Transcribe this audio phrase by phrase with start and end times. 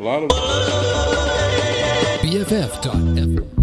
[0.00, 0.30] A lot of
[2.22, 3.59] BFF.FM.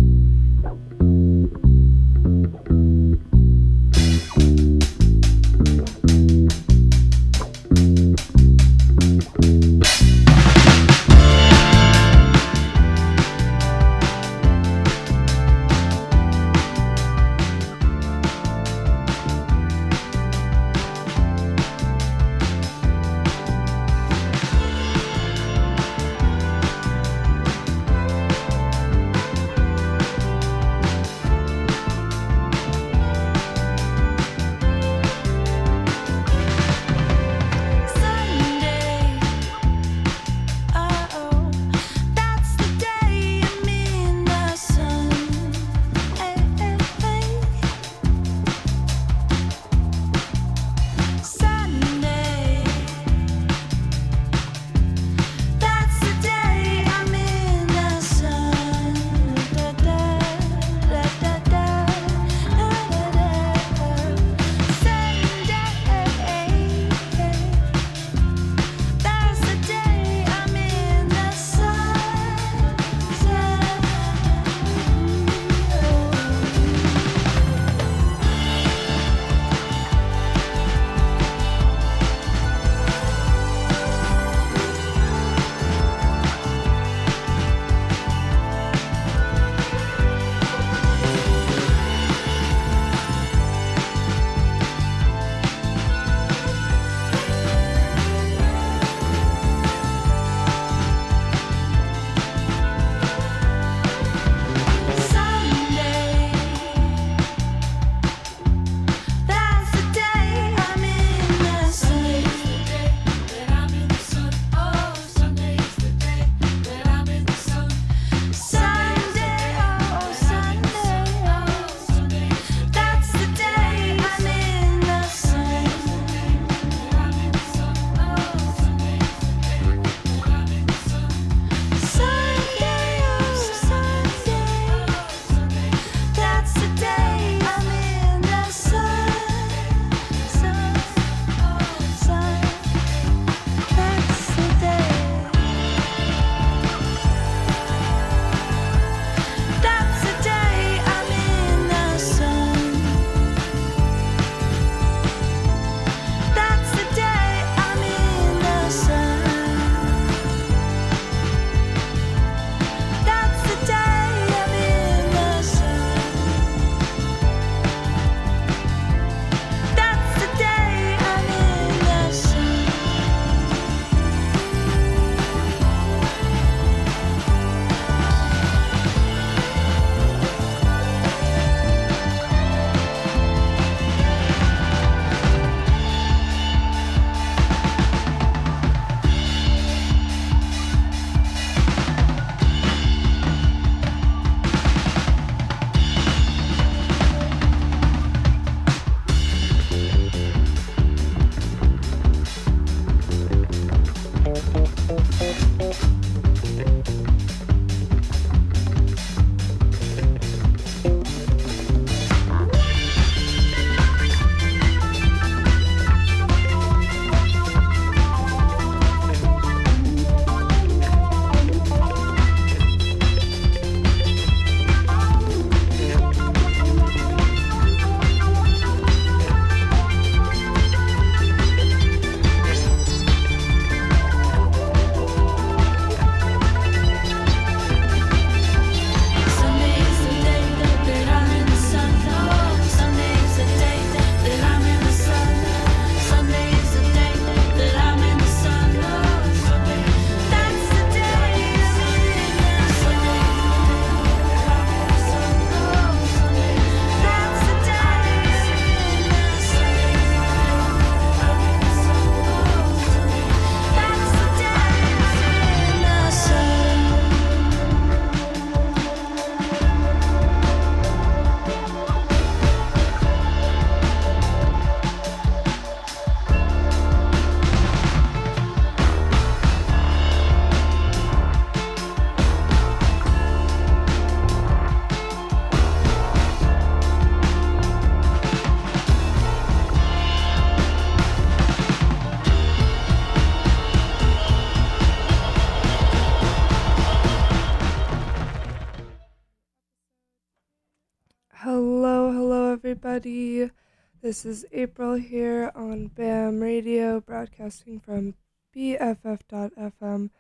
[304.08, 308.16] This is April here on BAM Radio, broadcasting from
[308.56, 310.12] BFF.FM,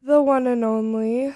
[0.00, 1.34] the one and only.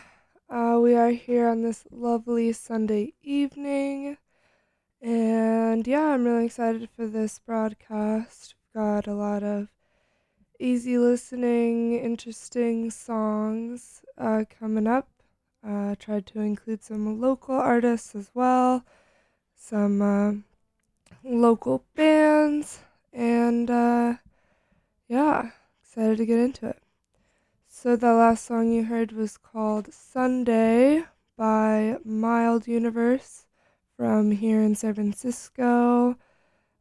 [0.48, 4.18] Uh, we are here on this lovely Sunday evening,
[5.02, 8.54] and yeah, I'm really excited for this broadcast.
[8.54, 9.66] We've got a lot of
[10.60, 15.08] easy listening, interesting songs uh, coming up.
[15.66, 18.84] Uh, tried to include some local artists as well
[19.56, 20.32] some uh,
[21.24, 22.80] local bands,
[23.12, 24.14] and uh,
[25.08, 25.50] yeah,
[25.82, 26.82] excited to get into it.
[27.68, 31.04] So, the last song you heard was called Sunday
[31.36, 33.46] by Mild Universe
[33.96, 36.16] from here in San Francisco.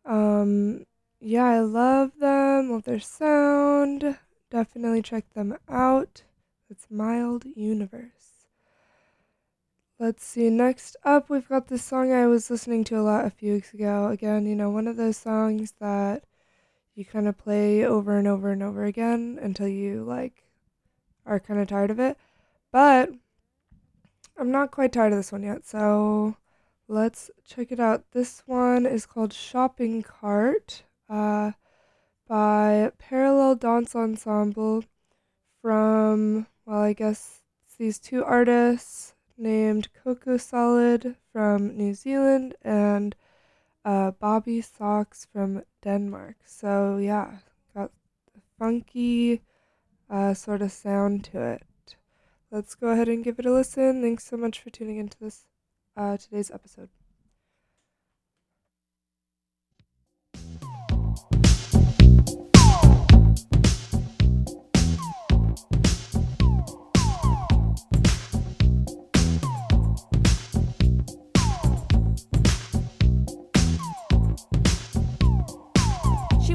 [0.06, 0.86] Um,
[1.20, 4.18] yeah, I love them, love their sound.
[4.50, 6.24] Definitely check them out.
[6.70, 8.23] It's Mild Universe.
[10.00, 10.50] Let's see.
[10.50, 13.74] Next up, we've got this song I was listening to a lot a few weeks
[13.74, 14.08] ago.
[14.08, 16.24] Again, you know, one of those songs that
[16.96, 20.44] you kind of play over and over and over again until you like
[21.26, 22.18] are kind of tired of it.
[22.72, 23.12] But
[24.36, 26.38] I'm not quite tired of this one yet, so
[26.88, 28.04] let's check it out.
[28.12, 31.52] This one is called Shopping Cart uh,
[32.28, 34.84] by Parallel Dance Ensemble
[35.62, 37.42] from, well, I guess
[37.78, 39.13] these two artists
[39.44, 43.16] named Coco Solid from New Zealand and
[43.86, 46.38] uh, Bobby Socks from Denmark.
[46.46, 47.40] So yeah,
[47.76, 47.92] got
[48.36, 49.42] a funky
[50.10, 51.96] uh, sort of sound to it.
[52.52, 54.02] Let's go ahead and give it a listen.
[54.02, 55.46] Thanks so much for tuning into this
[55.98, 56.90] uh, today's episode.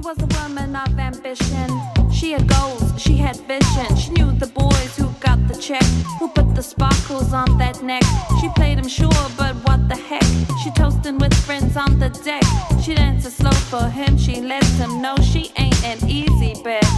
[0.09, 1.69] Was a woman of ambition.
[2.11, 3.95] She had goals, she had vision.
[3.95, 5.85] She knew the boys who got the check,
[6.19, 8.03] who put the sparkles on that neck.
[8.41, 10.25] She played him sure, but what the heck?
[10.63, 12.43] She toasting with friends on the deck.
[12.83, 16.89] She dances slow for him, she lets him know she ain't an easy bet.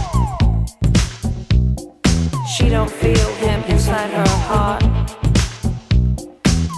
[2.55, 4.83] She don't feel him inside her heart.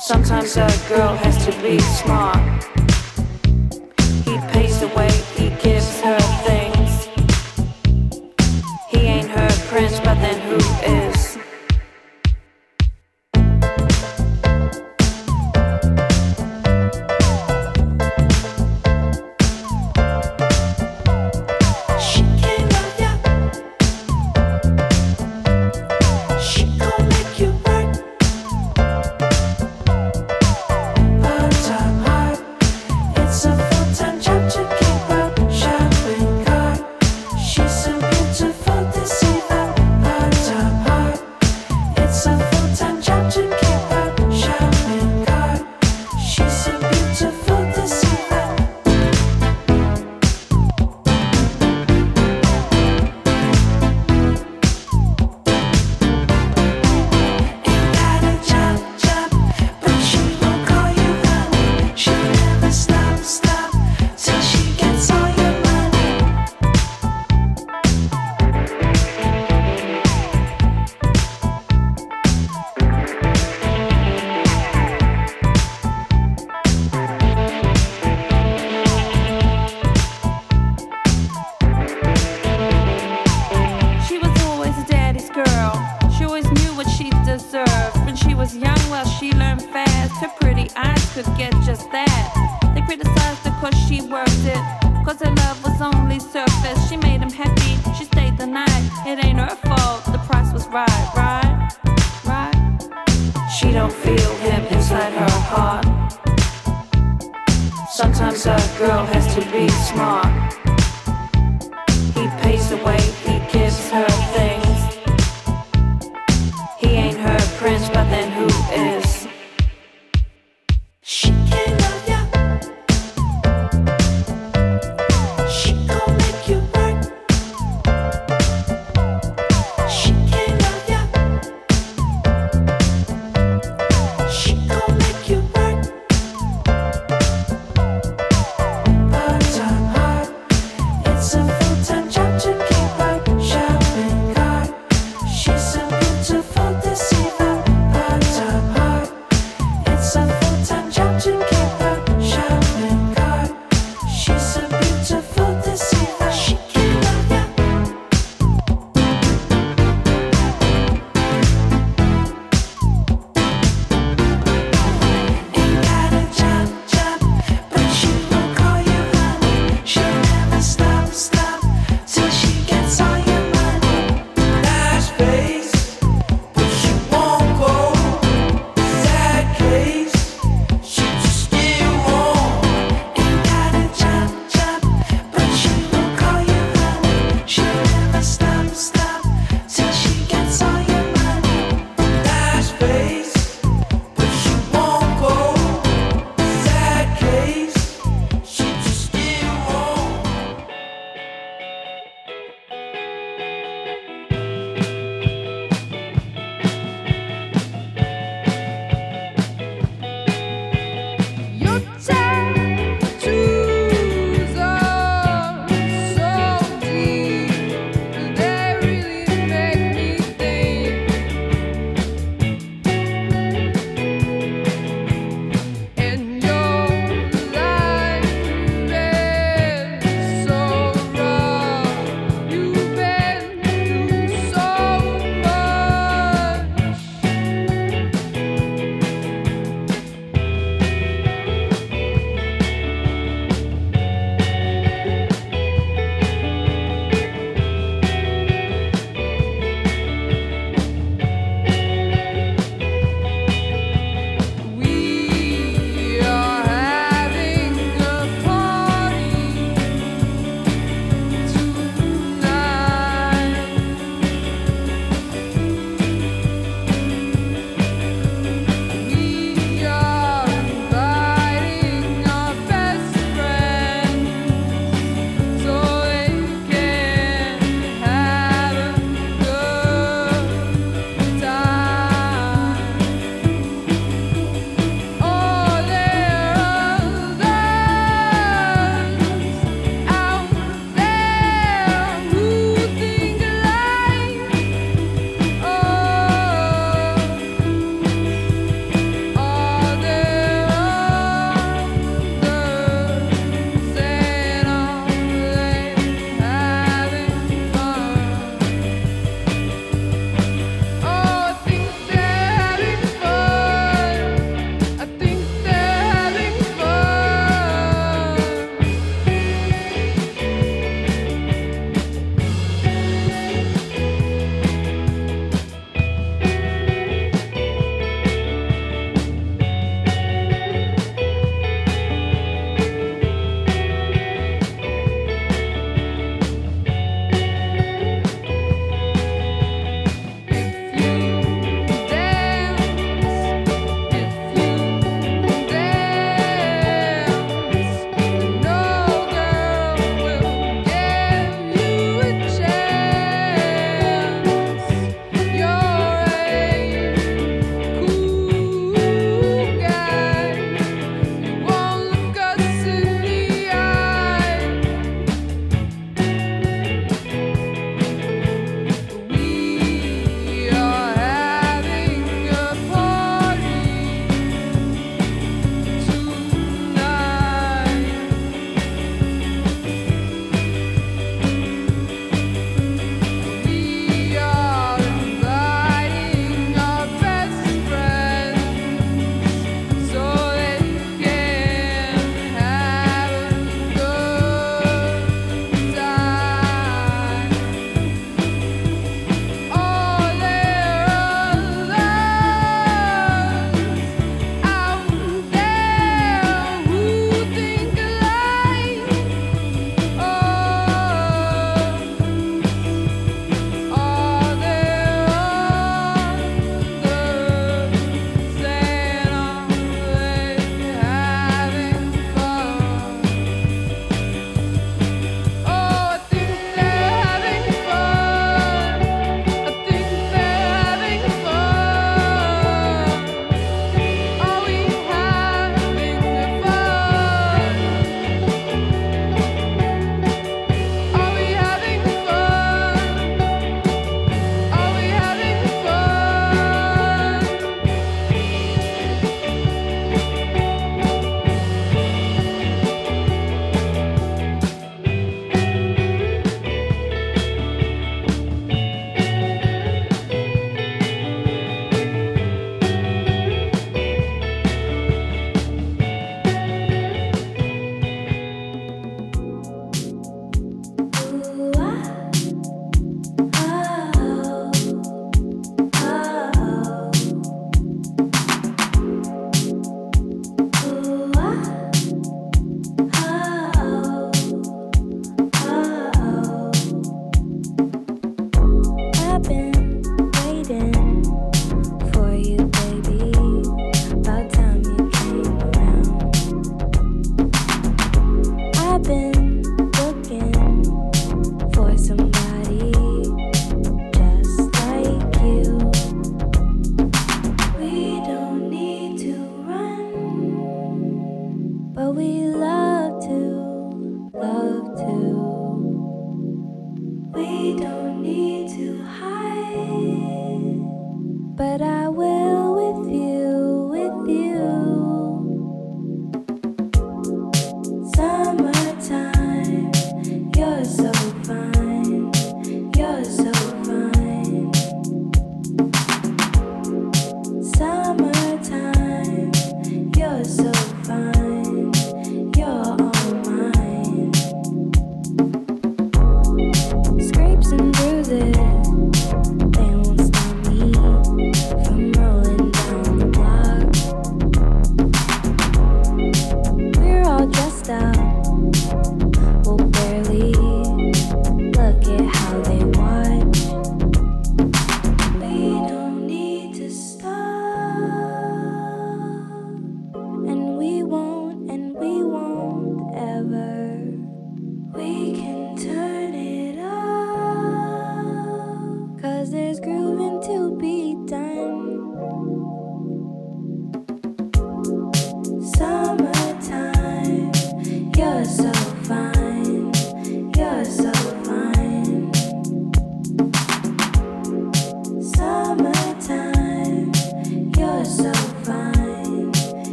[0.00, 2.83] Sometimes a girl has to be smart.
[5.64, 6.23] Gives her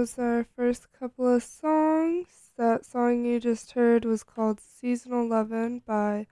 [0.00, 2.52] was our first couple of songs.
[2.56, 6.26] That song you just heard was called Seasonal Lovin' by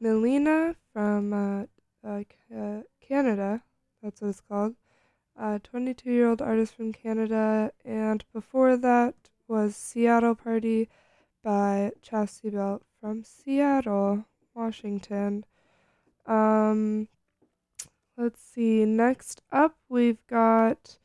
[0.00, 1.64] Mileena from uh,
[2.08, 2.22] uh,
[2.56, 3.64] uh, Canada.
[4.00, 4.76] That's what it's called.
[5.36, 7.72] A 22 year old artist from Canada.
[7.84, 9.16] And before that
[9.48, 10.88] was Seattle Party
[11.42, 15.44] by Chastity Belt from Seattle, Washington.
[16.26, 17.08] Um,
[18.16, 18.84] let's see.
[18.84, 20.98] Next up, we've got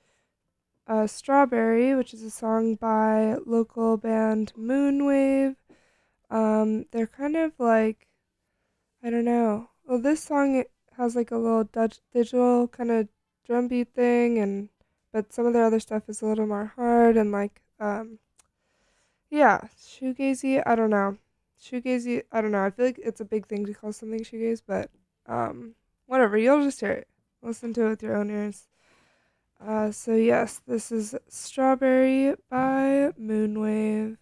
[0.88, 5.56] uh, Strawberry, which is a song by local band Moonwave.
[6.30, 8.08] Um, they're kind of like,
[9.04, 9.70] I don't know.
[9.86, 10.64] Well, this song
[10.98, 11.64] has like a little
[12.14, 13.08] digital kind of
[13.46, 14.70] drum beat thing, and
[15.12, 18.20] but some of their other stuff is a little more hard and like, um,
[19.30, 20.62] yeah, shoegazy.
[20.66, 21.18] I don't know,
[21.62, 22.24] shoegazy.
[22.32, 22.64] I don't know.
[22.64, 24.90] I feel like it's a big thing to call something shoegaze, but
[25.28, 25.76] um,
[26.08, 26.38] whatever.
[26.38, 27.08] You'll just hear it.
[27.42, 28.68] Listen to it with your own ears.
[29.66, 34.18] Uh, so yes, this is Strawberry by Moonwave.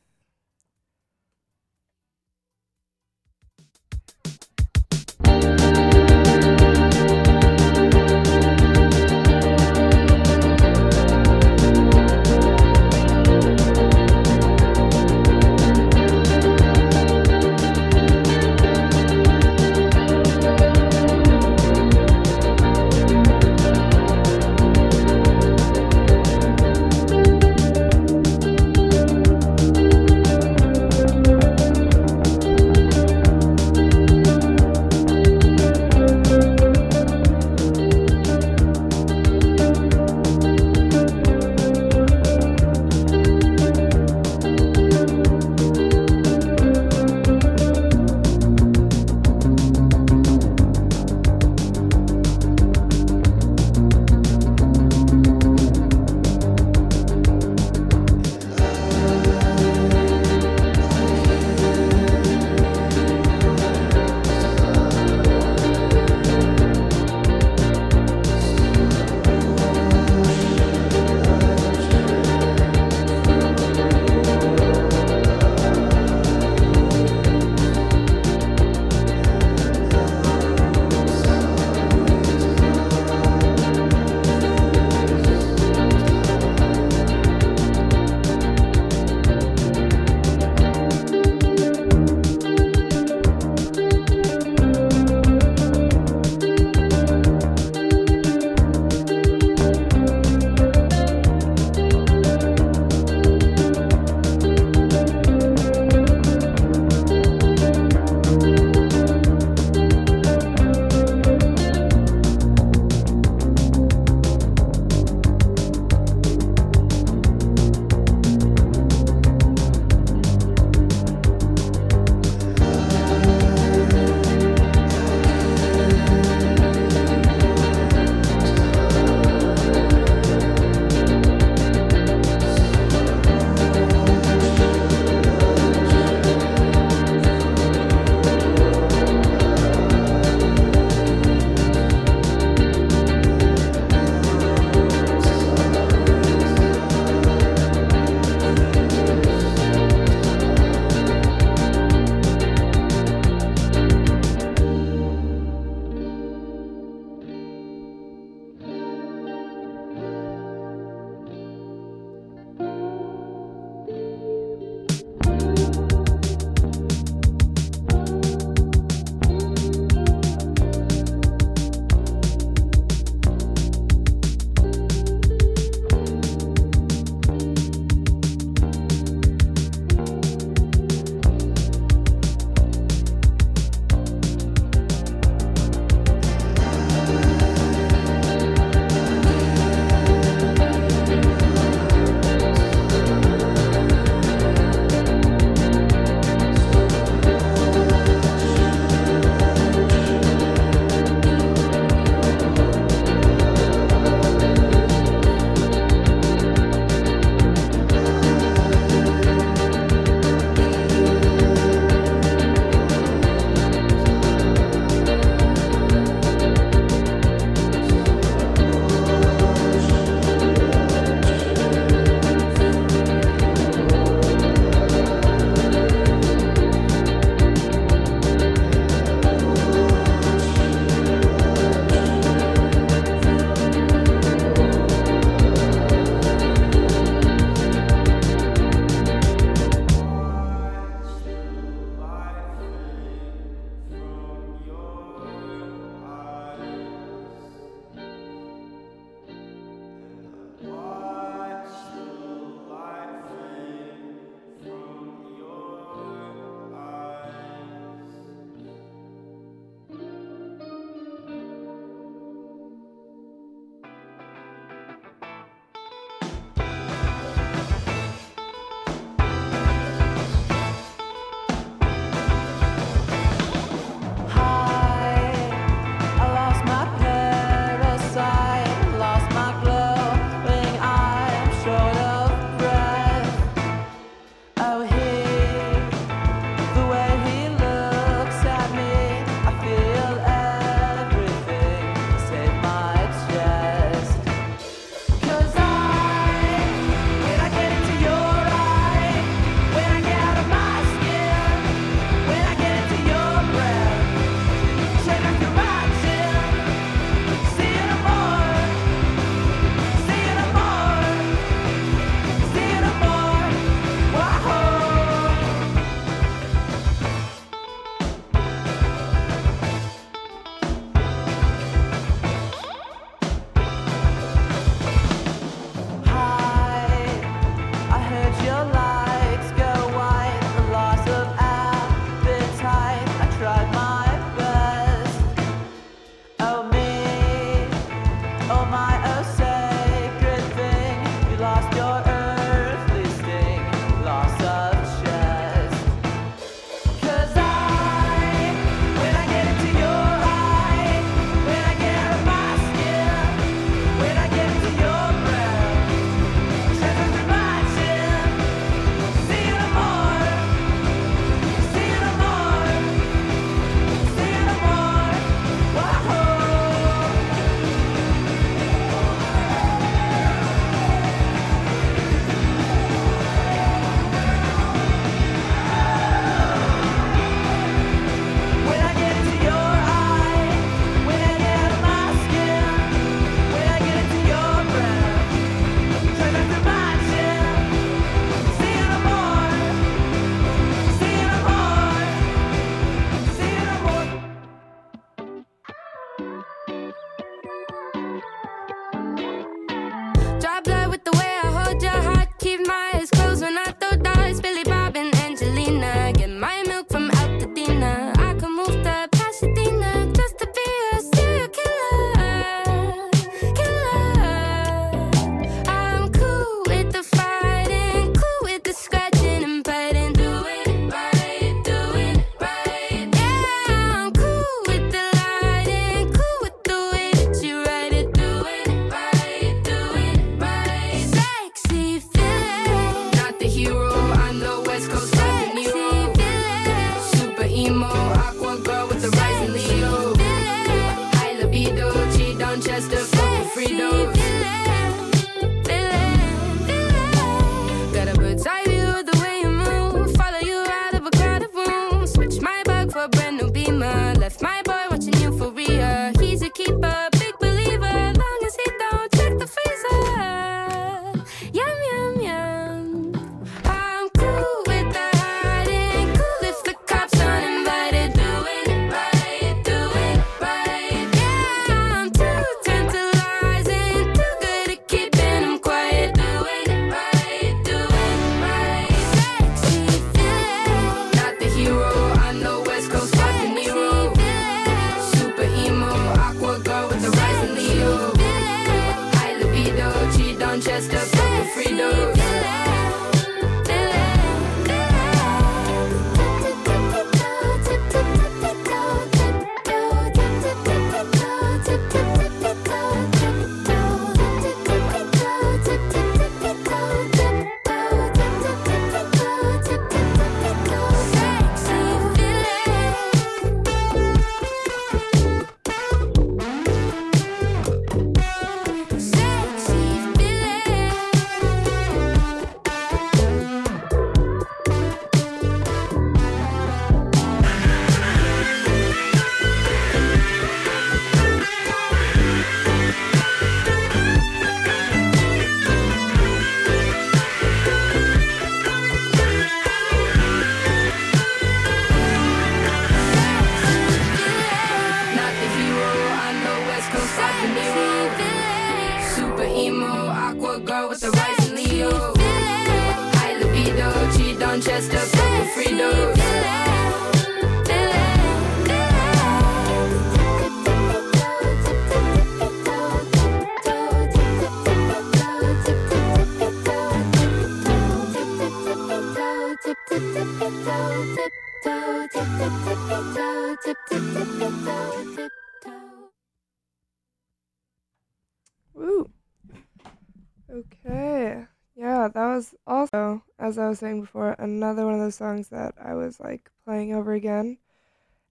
[582.93, 586.51] Also, as I was saying before, another one of those songs that I was like
[586.63, 587.57] playing over again.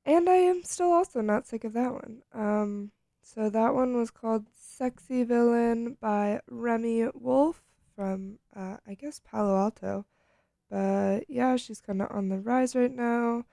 [0.07, 2.23] And I am still also not sick of that one.
[2.33, 7.63] Um, so that one was called Sexy Villain by Remi Wolf
[7.97, 10.07] from, uh, I guess, Palo Alto.
[10.71, 13.45] But yeah, she's kind of on the rise right now.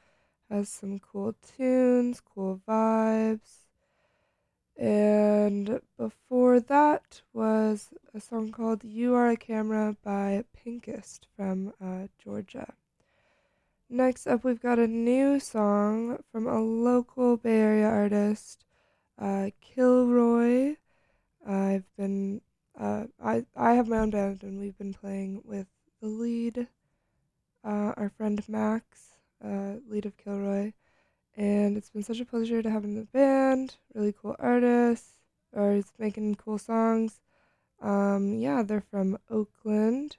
[0.52, 3.69] Has some cool tunes, cool vibes.
[4.80, 12.08] And before that was a song called You Are a Camera by Pinkest from uh,
[12.24, 12.74] Georgia.
[13.90, 18.64] Next up, we've got a new song from a local Bay Area artist,
[19.22, 20.78] uh, Kilroi.
[21.46, 22.40] I've been,
[22.80, 25.68] uh, I, I have my own band, and we've been playing with
[26.02, 26.68] the lead,
[27.66, 28.86] uh, our friend Max,
[29.44, 30.72] uh, lead of Kilroi
[31.36, 33.78] and it's been such a pleasure to have him in the band.
[33.94, 35.14] Really cool artists,
[35.54, 37.20] or he's making cool songs.
[37.82, 40.18] Um, yeah, they're from Oakland,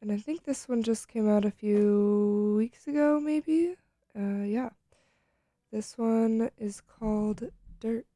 [0.00, 3.76] and I think this one just came out a few weeks ago, maybe.
[4.18, 4.70] Uh, yeah,
[5.72, 8.06] this one is called Dirt,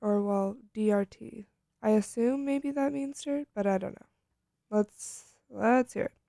[0.00, 1.46] or well, DRT.
[1.82, 4.06] I assume maybe that means dirt, but I don't know.
[4.70, 6.21] Let's let's hear it.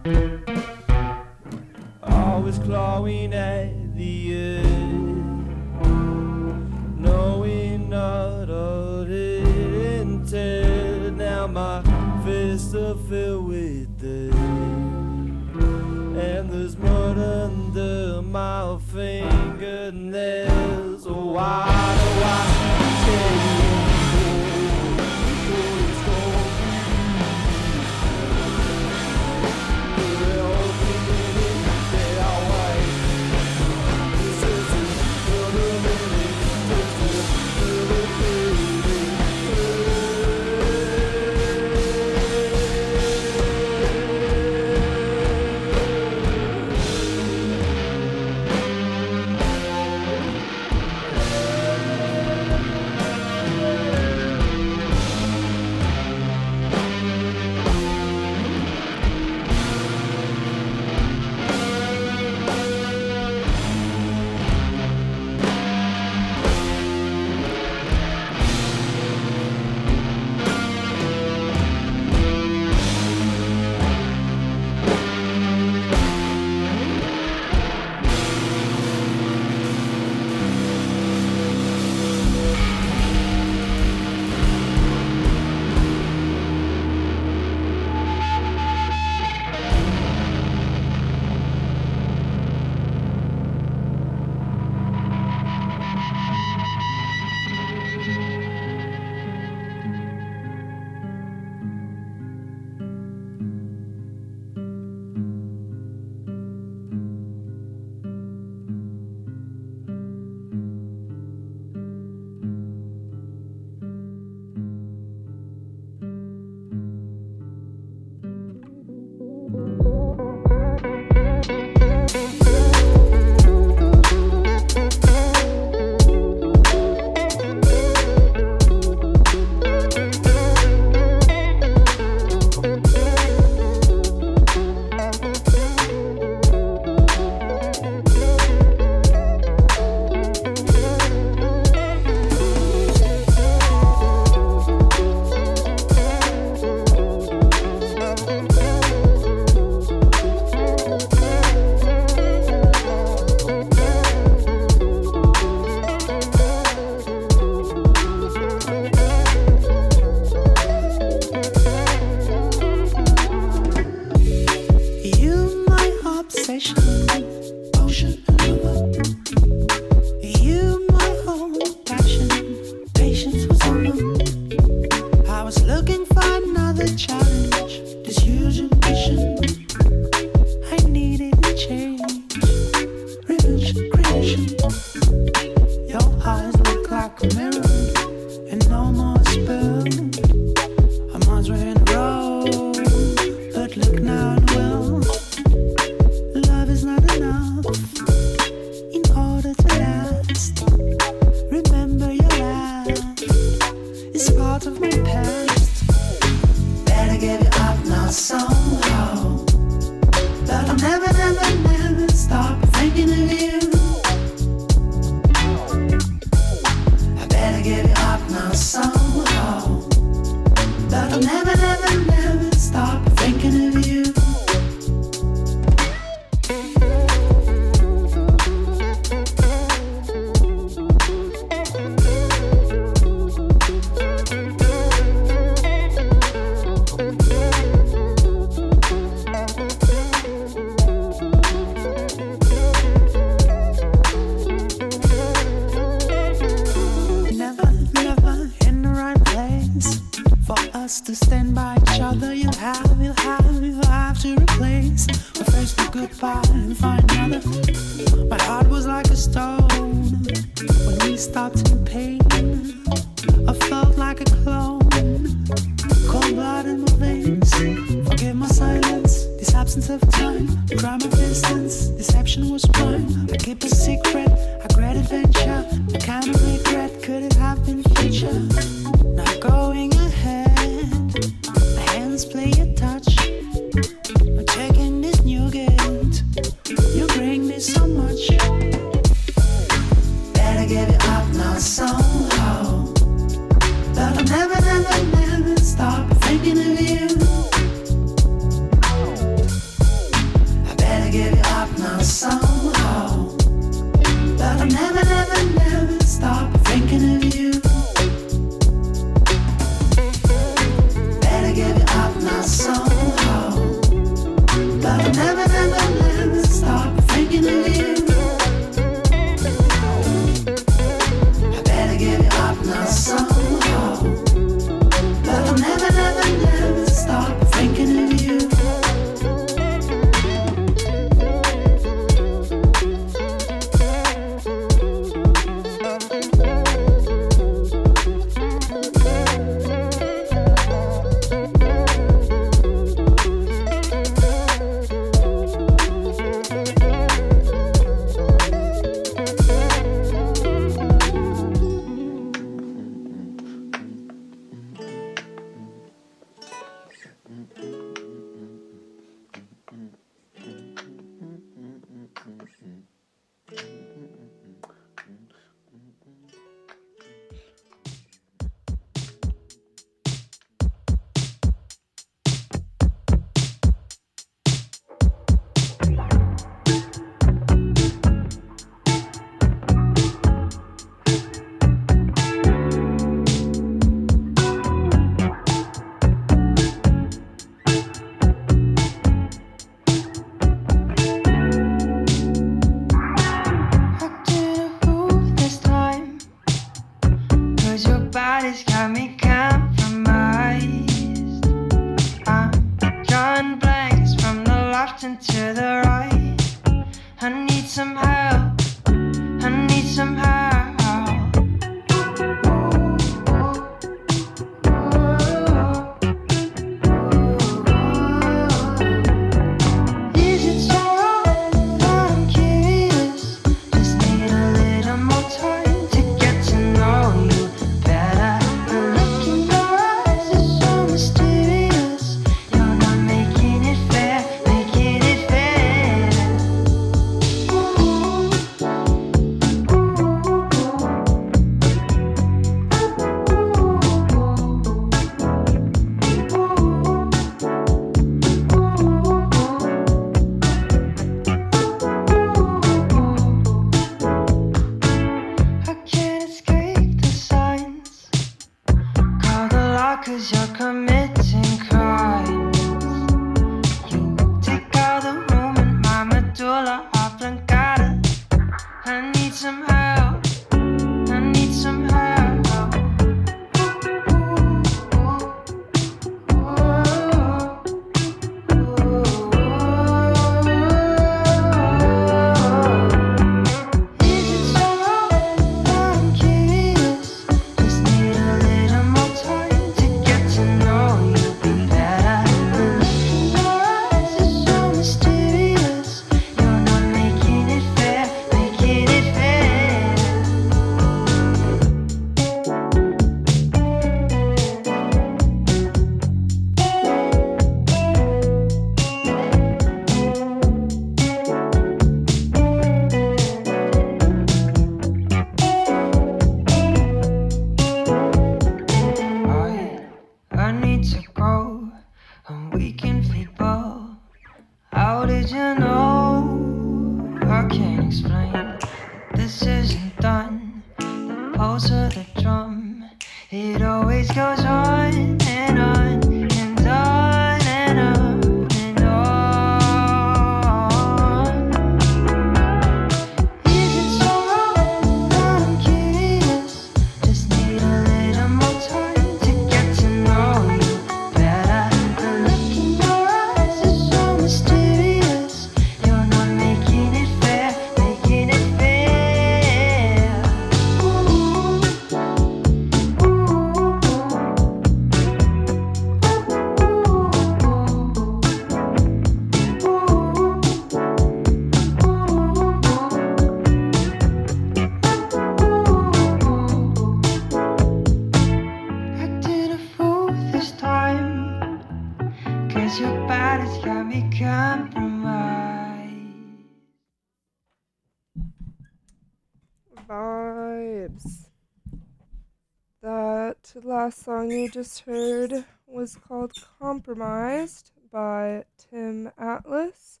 [594.38, 600.00] You just heard was called Compromised by Tim Atlas.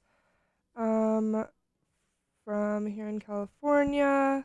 [0.76, 1.46] Um,
[2.44, 4.44] from here in California.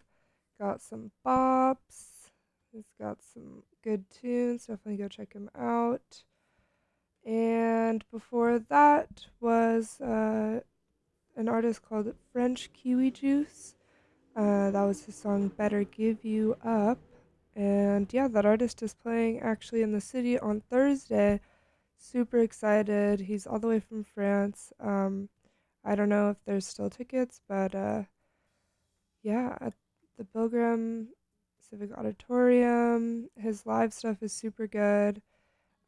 [0.59, 2.29] Got some bops.
[2.71, 4.67] He's got some good tunes.
[4.67, 6.23] Definitely go check him out.
[7.25, 10.61] And before that was uh,
[11.35, 13.75] an artist called French Kiwi Juice.
[14.35, 16.99] Uh, that was his song Better Give You Up.
[17.57, 21.41] And yeah, that artist is playing actually in the city on Thursday.
[21.97, 23.21] Super excited.
[23.21, 24.71] He's all the way from France.
[24.79, 25.29] Um,
[25.83, 28.03] I don't know if there's still tickets, but uh,
[29.23, 29.73] yeah, at
[30.19, 31.09] the Bill Graham
[31.59, 33.29] Civic Auditorium.
[33.35, 35.23] His live stuff is super good.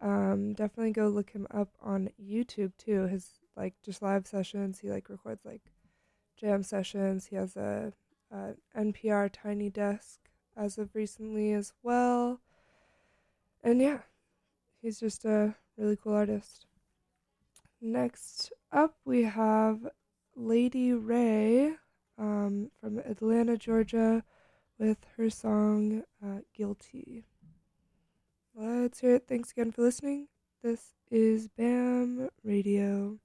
[0.02, 3.06] Um, definitely go look him up on YouTube too.
[3.06, 4.80] His like just live sessions.
[4.80, 5.62] He like records like
[6.36, 7.28] jam sessions.
[7.28, 7.94] He has a,
[8.32, 10.20] a NPR Tiny Desk
[10.60, 12.42] as of recently as well.
[13.64, 14.00] And yeah,
[14.82, 16.66] he's just a really cool artist.
[17.82, 19.88] Next up, we have
[20.36, 21.76] Lady Wray
[22.18, 24.24] um, from Atlanta, Georgia,
[24.78, 27.24] with her song uh, Guilty.
[28.56, 29.26] Let's hear it.
[29.28, 30.28] Thanks again for listening.
[30.62, 33.20] This is BAM Radio.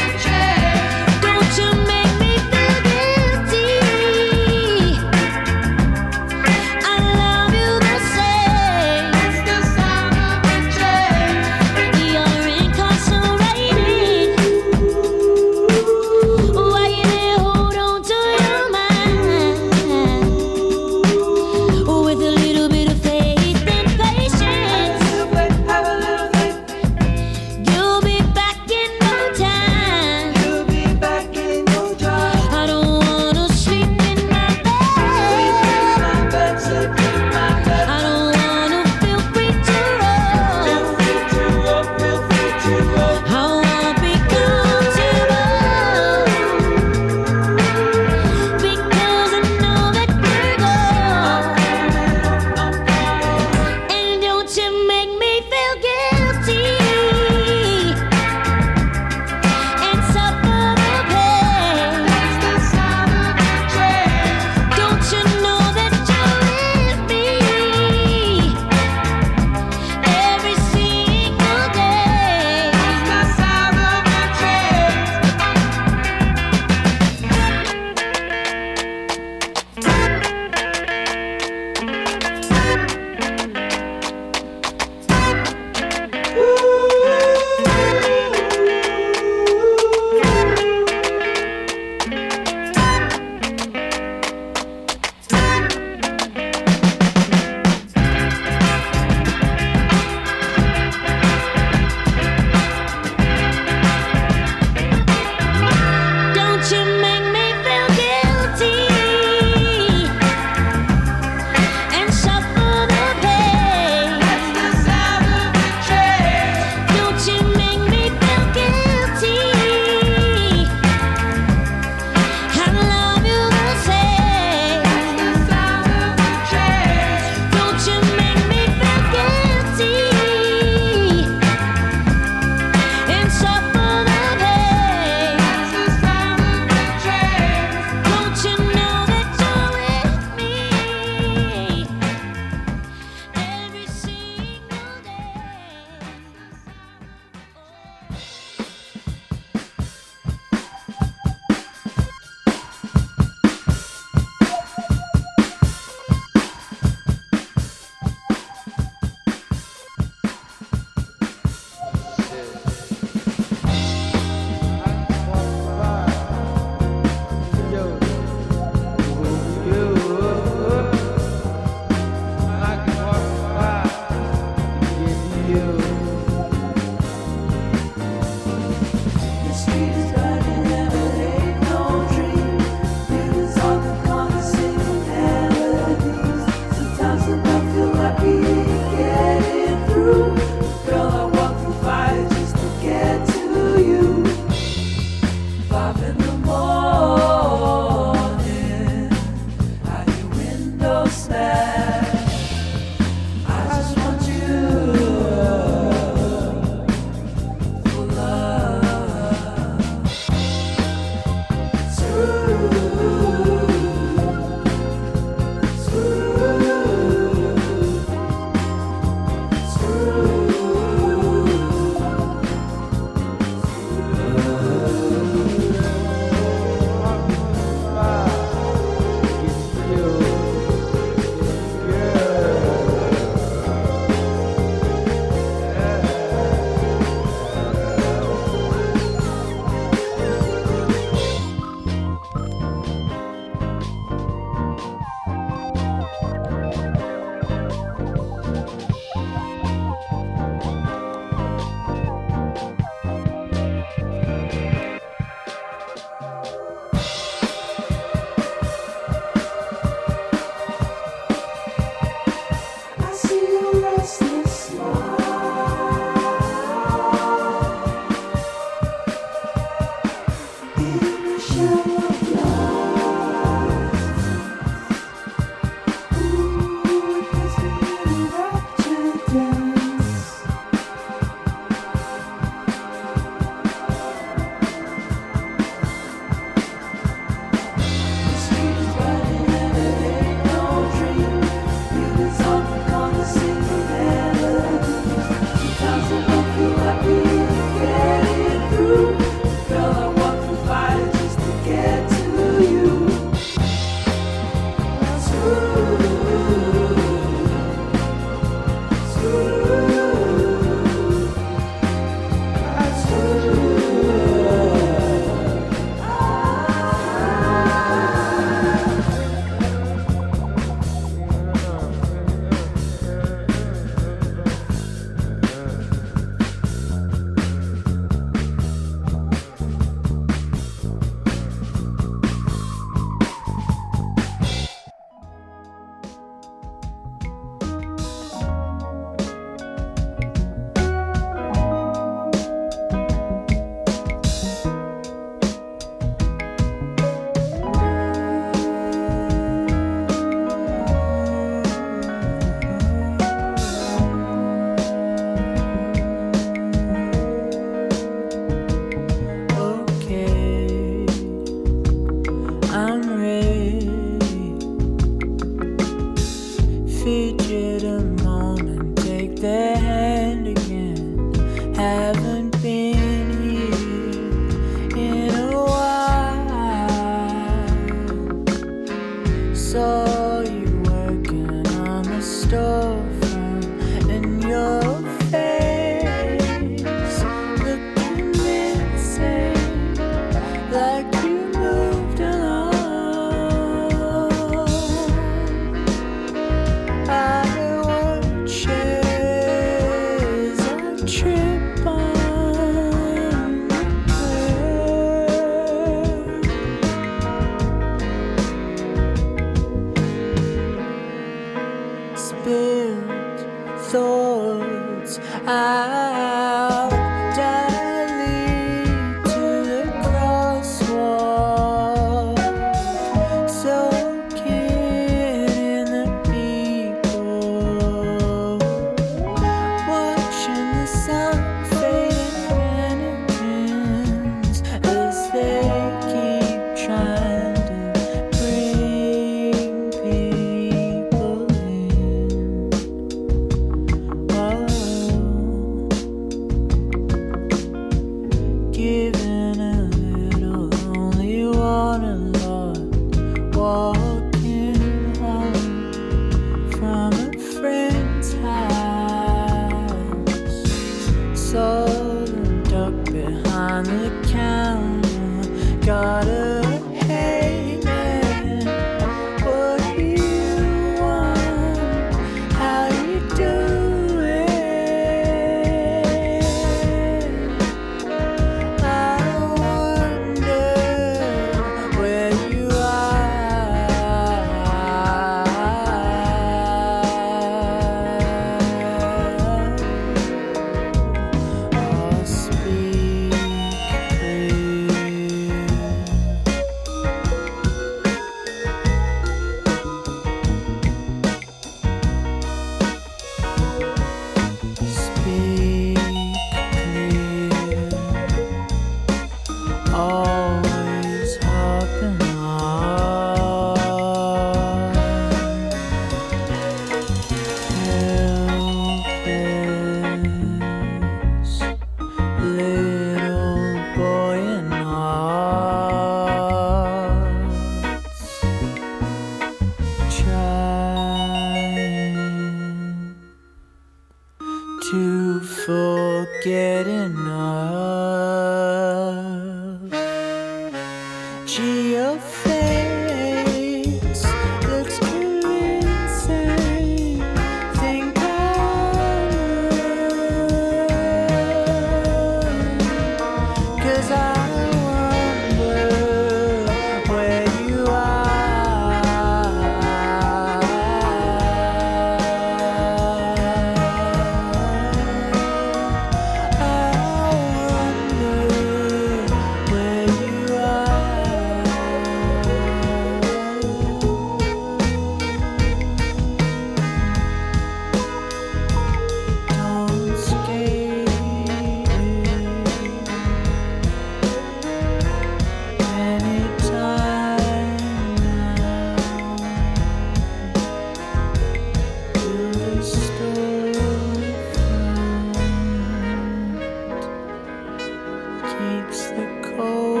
[598.61, 599.25] Keeps the
[599.57, 600.00] cold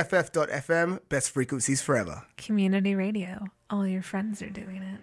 [0.00, 2.22] BFF.FM, best frequencies forever.
[2.38, 3.44] Community radio.
[3.68, 5.00] All your friends are doing it.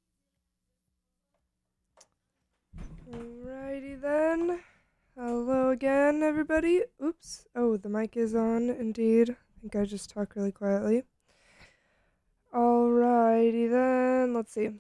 [3.14, 4.60] Alrighty then.
[5.16, 6.82] Hello again, everybody.
[7.04, 7.46] Oops.
[7.56, 9.30] Oh, the mic is on, indeed.
[9.30, 11.04] I think I just talk really quietly.
[12.52, 14.34] Alrighty then.
[14.34, 14.72] Let's see.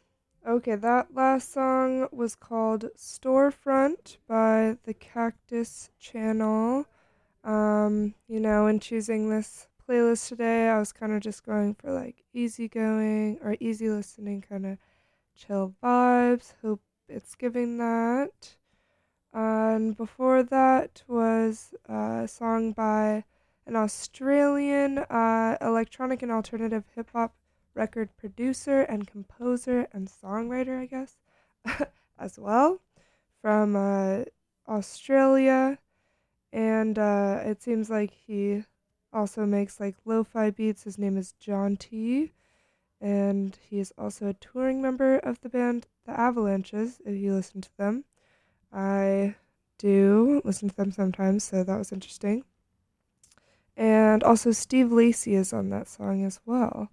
[0.47, 6.87] Okay, that last song was called Storefront by the Cactus Channel.
[7.43, 11.91] Um, you know, in choosing this playlist today, I was kind of just going for
[11.91, 14.77] like easygoing or easy listening, kind of
[15.35, 16.53] chill vibes.
[16.61, 18.55] Hope it's giving that.
[19.33, 23.23] And before that was a song by
[23.65, 27.35] an Australian uh, electronic and alternative hip hop
[27.73, 31.17] record producer and composer and songwriter, I guess,
[32.19, 32.81] as well,
[33.41, 34.23] from uh,
[34.67, 35.77] Australia.
[36.51, 38.63] And uh, it seems like he
[39.17, 40.83] also makes like lo fi beats.
[40.83, 42.31] His name is Jonti
[43.01, 47.61] And he is also a touring member of the band The Avalanches, if you listen
[47.61, 48.05] to them.
[48.73, 49.35] I
[49.79, 52.43] do listen to them sometimes, so that was interesting.
[53.77, 56.89] And also, Steve Lacy is on that song as well.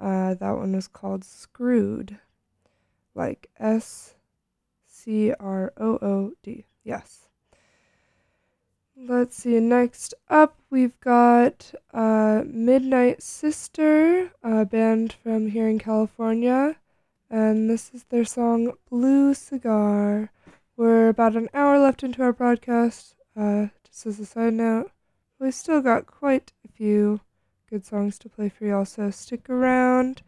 [0.00, 2.18] Uh, that one was called Screwed,
[3.14, 4.14] like S
[4.86, 6.66] C R O O D.
[6.84, 7.28] Yes.
[8.96, 9.58] Let's see.
[9.58, 16.76] Next up, we've got uh, Midnight Sister, a band from here in California,
[17.28, 20.30] and this is their song Blue Cigar.
[20.76, 23.16] We're about an hour left into our broadcast.
[23.36, 24.92] Uh, just as a side note,
[25.40, 27.20] we've still got quite a few
[27.68, 30.22] good songs to play for y'all, so stick around.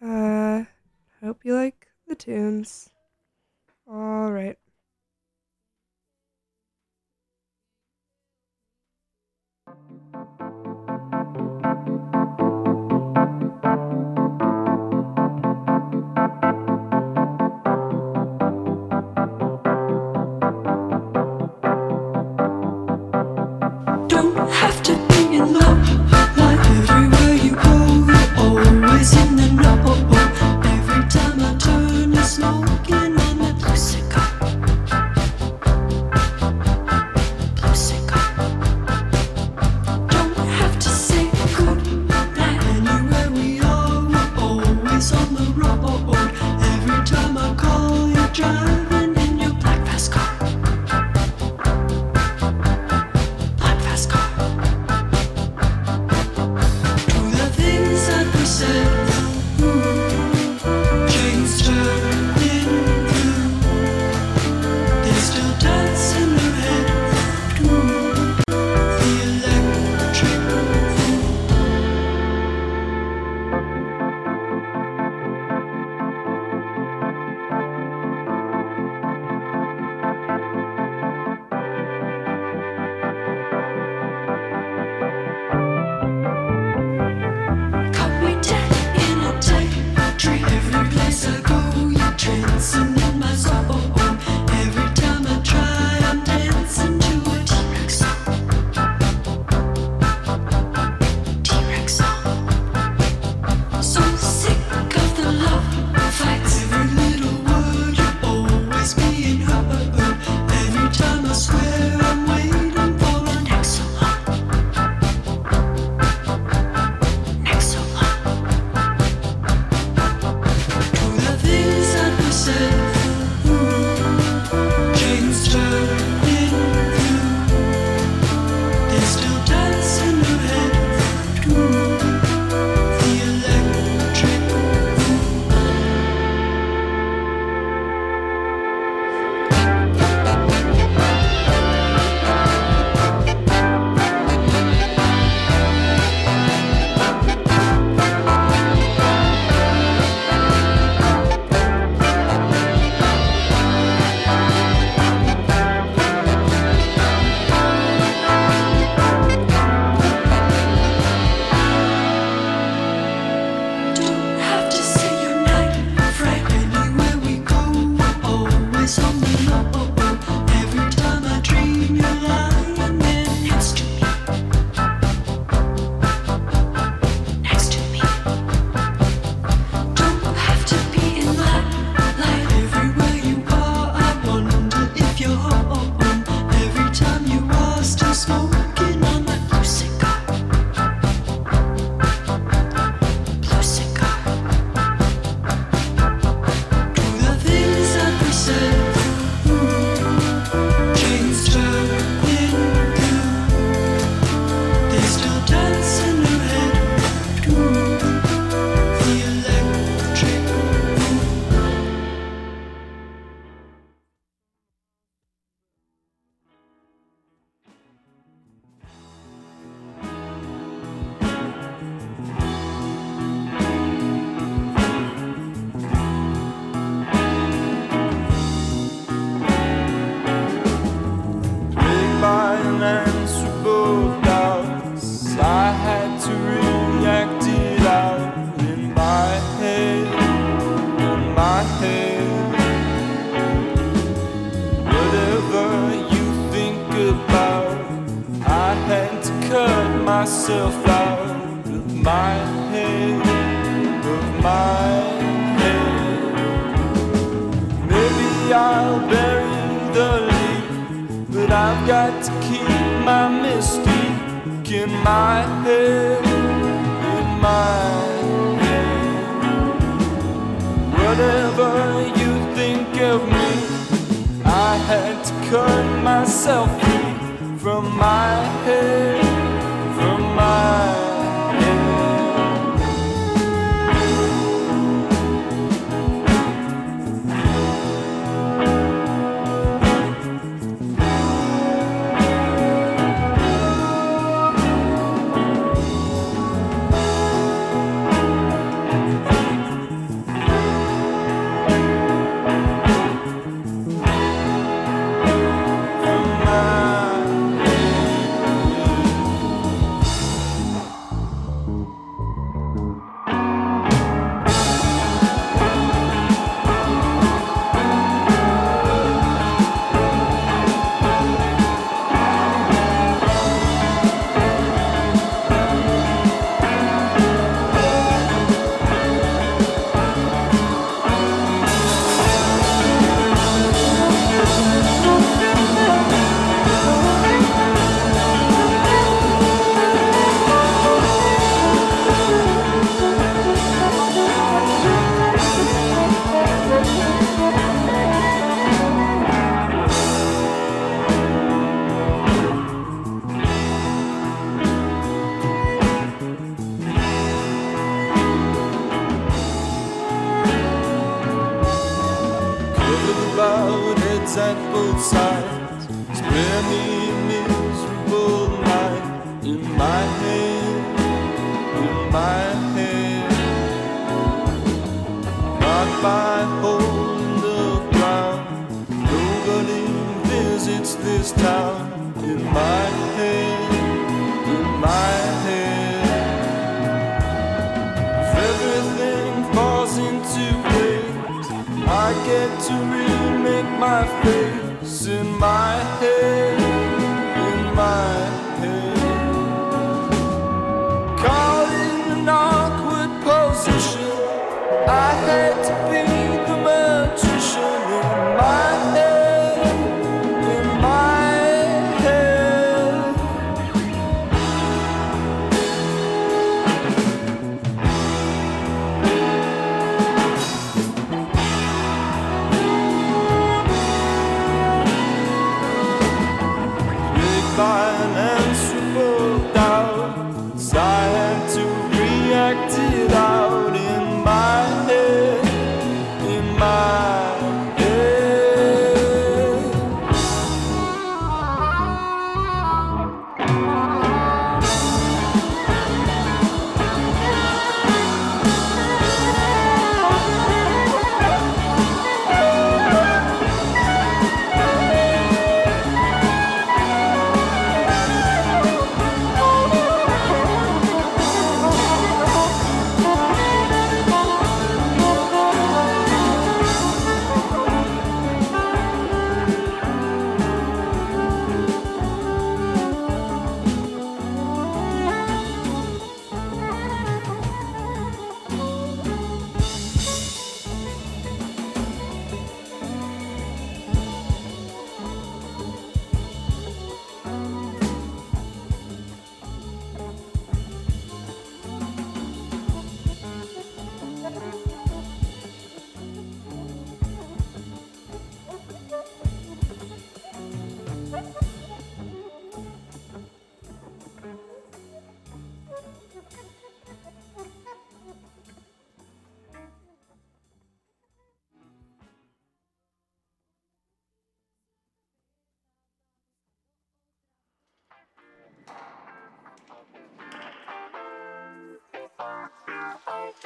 [0.00, 0.64] Uh,
[1.20, 2.90] I hope you like the tunes.
[3.90, 4.58] All right.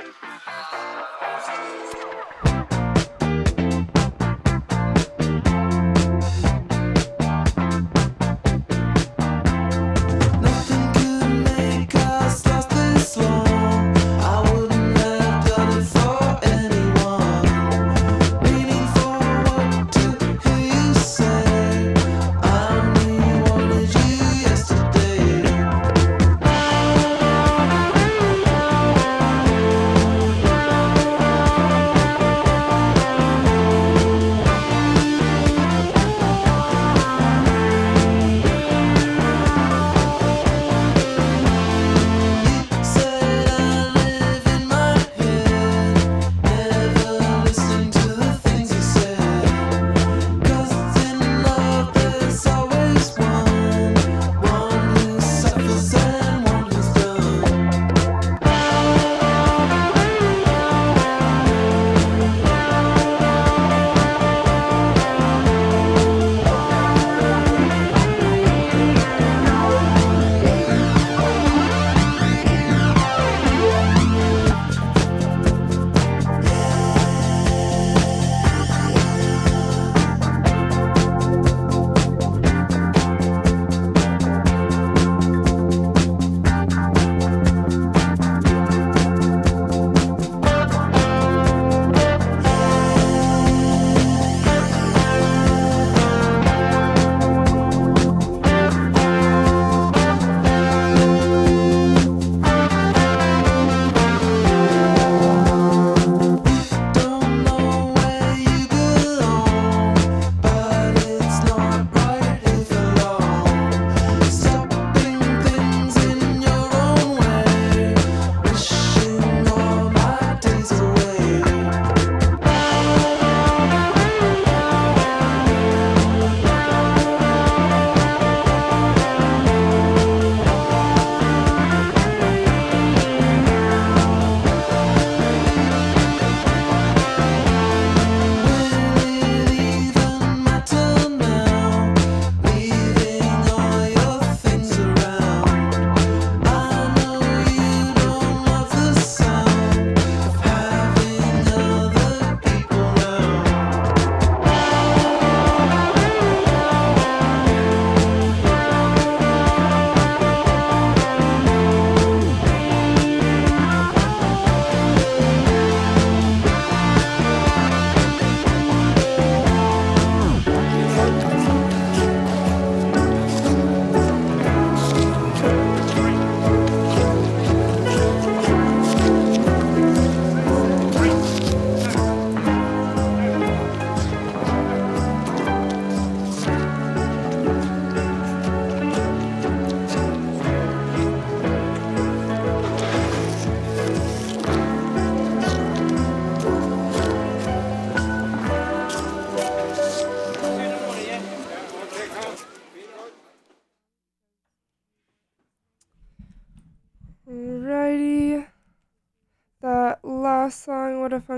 [0.03, 0.15] Thank
[2.45, 2.50] you.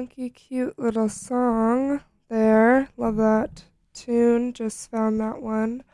[0.03, 2.89] Funky, cute little song there.
[2.97, 3.63] Love that
[3.95, 4.53] tune.
[4.53, 5.85] Just found that one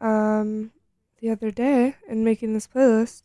[0.00, 0.70] um,
[1.20, 3.22] the other day in making this playlist.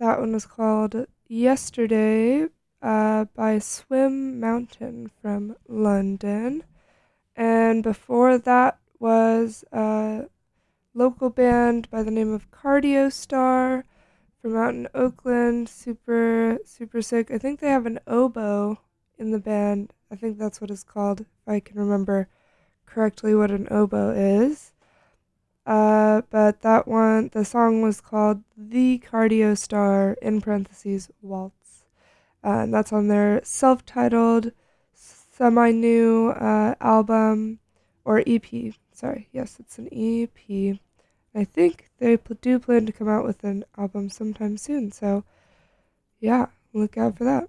[0.00, 2.46] That one was called Yesterday
[2.80, 6.64] uh, by Swim Mountain from London.
[7.36, 10.28] And before that was a
[10.94, 13.84] local band by the name of Cardio Star
[14.40, 15.68] from out in Oakland.
[15.68, 17.30] Super, super sick.
[17.30, 18.78] I think they have an oboe
[19.18, 19.92] in the band.
[20.10, 22.28] I think that's what it's called, if I can remember
[22.86, 24.72] correctly what an oboe is.
[25.64, 31.84] Uh, but that one, the song was called The Cardio Star, in parentheses, Waltz.
[32.44, 34.52] Uh, and that's on their self titled,
[34.94, 37.60] semi new uh, album,
[38.04, 38.74] or EP.
[38.92, 40.78] Sorry, yes, it's an EP.
[41.34, 45.24] I think they pl- do plan to come out with an album sometime soon, so
[46.20, 47.48] yeah, look out for that.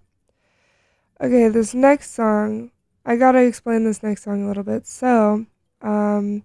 [1.21, 2.71] Okay, this next song,
[3.05, 4.87] I gotta explain this next song a little bit.
[4.87, 5.45] So,
[5.81, 6.43] um,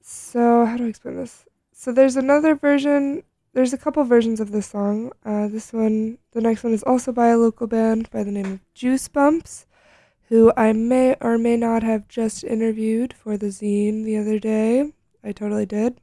[0.00, 1.44] so how do I explain this?
[1.72, 3.22] So there's another version.
[3.52, 5.12] There's a couple versions of this song.
[5.24, 8.52] Uh, this one, the next one is also by a local band by the name
[8.52, 9.66] of Juice Bumps,
[10.28, 14.92] who I may or may not have just interviewed for the zine the other day.
[15.22, 16.00] I totally did.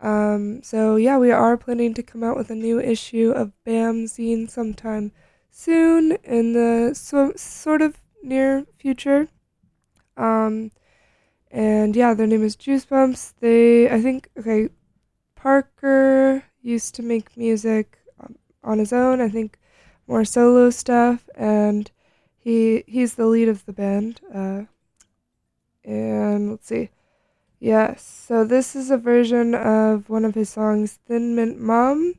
[0.00, 4.04] Um, so yeah, we are planning to come out with a new issue of BAM
[4.04, 5.10] zine sometime
[5.56, 9.28] soon in the so, sort of near future.
[10.16, 10.70] Um,
[11.50, 13.34] and yeah, their name is Juice Bumps.
[13.40, 14.68] They, I think, okay,
[15.34, 19.20] Parker used to make music um, on his own.
[19.22, 19.58] I think
[20.06, 21.90] more solo stuff, and
[22.38, 24.20] he he's the lead of the band.
[24.32, 24.62] Uh,
[25.84, 26.90] and let's see,
[27.60, 28.02] yes.
[28.28, 32.14] So this is a version of one of his songs, "Thin Mint Mom,"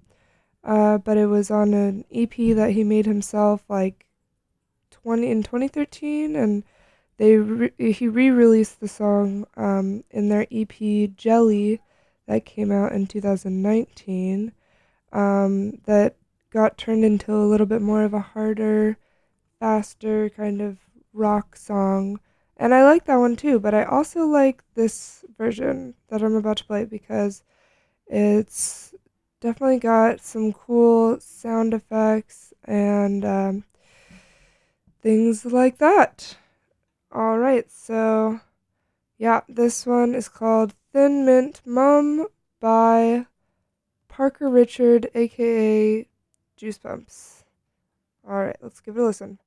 [0.67, 4.05] uh, but it was on an EP that he made himself, like
[4.91, 6.63] twenty in 2013, and
[7.17, 11.81] they re- he re-released the song um, in their EP Jelly
[12.27, 14.51] that came out in 2019
[15.13, 16.15] um, that
[16.51, 18.97] got turned into a little bit more of a harder,
[19.59, 20.77] faster kind of
[21.13, 22.19] rock song.
[22.57, 26.57] And I like that one too, but I also like this version that I'm about
[26.57, 27.43] to play because
[28.07, 28.93] it's
[29.39, 33.63] definitely got some cool sound effects and um,
[35.01, 36.37] things like that.
[37.11, 38.41] All right, so
[39.17, 42.27] yeah, this one is called Thin Mint Mum
[42.59, 43.25] by
[44.07, 46.07] Parker Richard, aka
[46.55, 47.43] Juice Bumps.
[48.27, 49.39] All right, let's give it a listen.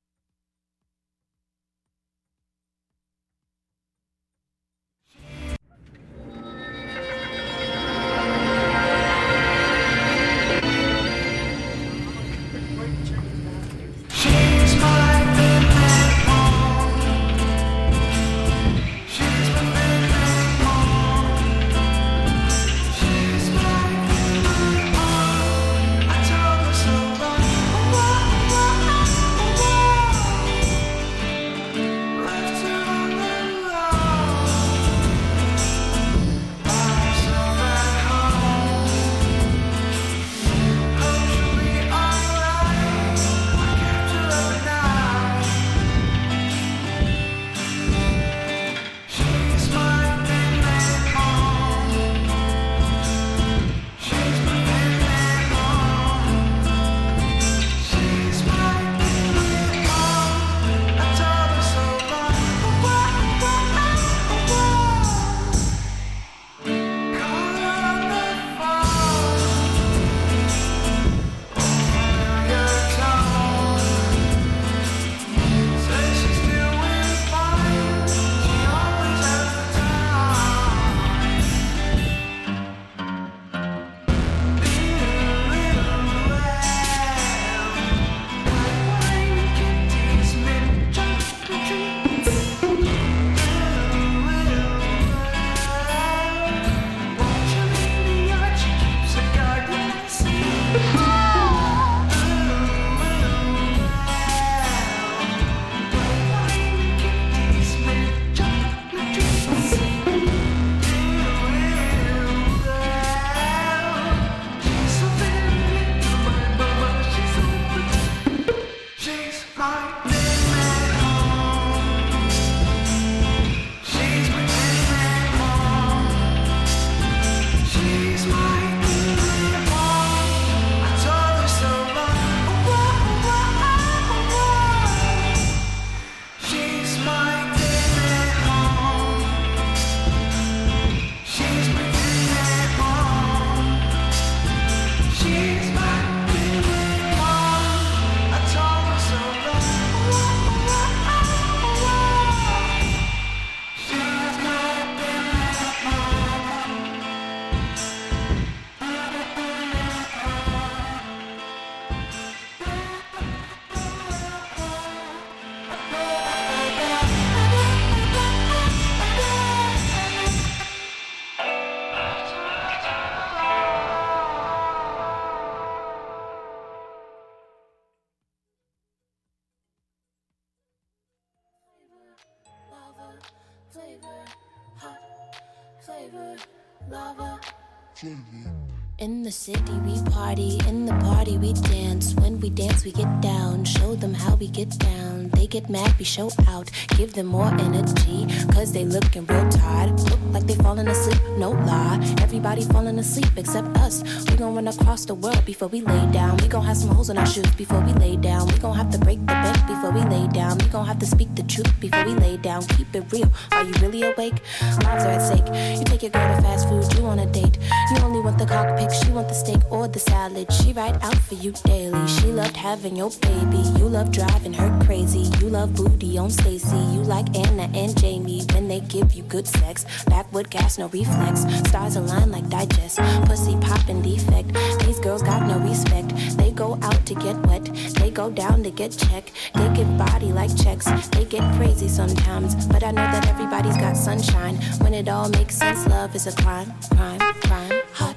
[189.31, 192.13] The city we party, in the party we dance.
[192.15, 195.29] When we dance we get down, show them how we get down.
[195.29, 198.27] They get mad, we show out, give them more energy.
[198.51, 201.99] Cause they looking real tired, look like they falling asleep, no lie.
[202.21, 204.03] Everybody falling asleep except us.
[204.29, 206.37] We gon' run across the world before we lay down.
[206.37, 208.47] We gon' have some holes in our shoes before we lay down.
[208.47, 210.57] We gon' have to break the bank before we lay down.
[210.57, 212.63] We gon' have to speak the truth before we lay down.
[212.63, 214.35] Keep it real, are you really awake?
[214.83, 215.47] Lives are at stake.
[215.79, 217.57] You take your girl to fast food, you on a date.
[217.91, 220.51] You only want the cockpit, she want the steak or the salad.
[220.51, 222.07] She ride out for you daily.
[222.07, 223.57] She loved having your baby.
[223.77, 225.29] You love driving her crazy.
[225.39, 226.77] You love booty on Stacy.
[226.77, 229.85] You like Anna and Jamie when they give you good sex.
[230.21, 231.47] Backwood gas, no reflex.
[231.67, 232.99] Stars align like digest.
[233.25, 234.53] Pussy popping defect.
[234.85, 236.09] These girls got no respect.
[236.37, 237.65] They go out to get wet.
[237.95, 239.31] They go down to get checked.
[239.55, 240.85] They get body like checks.
[241.09, 242.67] They get crazy sometimes.
[242.67, 244.57] But I know that everybody's got sunshine.
[244.81, 247.81] When it all makes sense, love is a crime, crime, crime.
[247.93, 248.15] Hot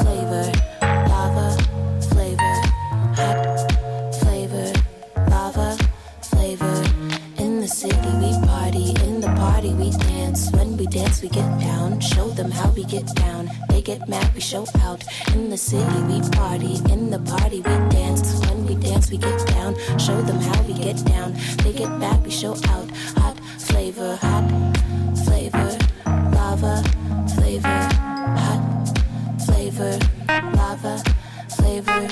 [0.00, 0.50] flavor,
[10.40, 10.52] dance.
[10.52, 13.50] When we dance we get down, show them how we get down.
[13.68, 15.04] They get mad, we show out.
[15.34, 18.40] In the city we party, in the party we dance.
[18.46, 21.34] When we dance we get down, show them how we get down.
[21.62, 22.90] They get mad, we show out.
[23.18, 24.46] Hot flavor, hot
[25.24, 26.82] flavor, lava
[27.34, 27.80] flavor,
[28.42, 28.62] hot
[29.46, 29.98] flavor,
[30.56, 31.02] lava
[31.56, 32.08] flavor.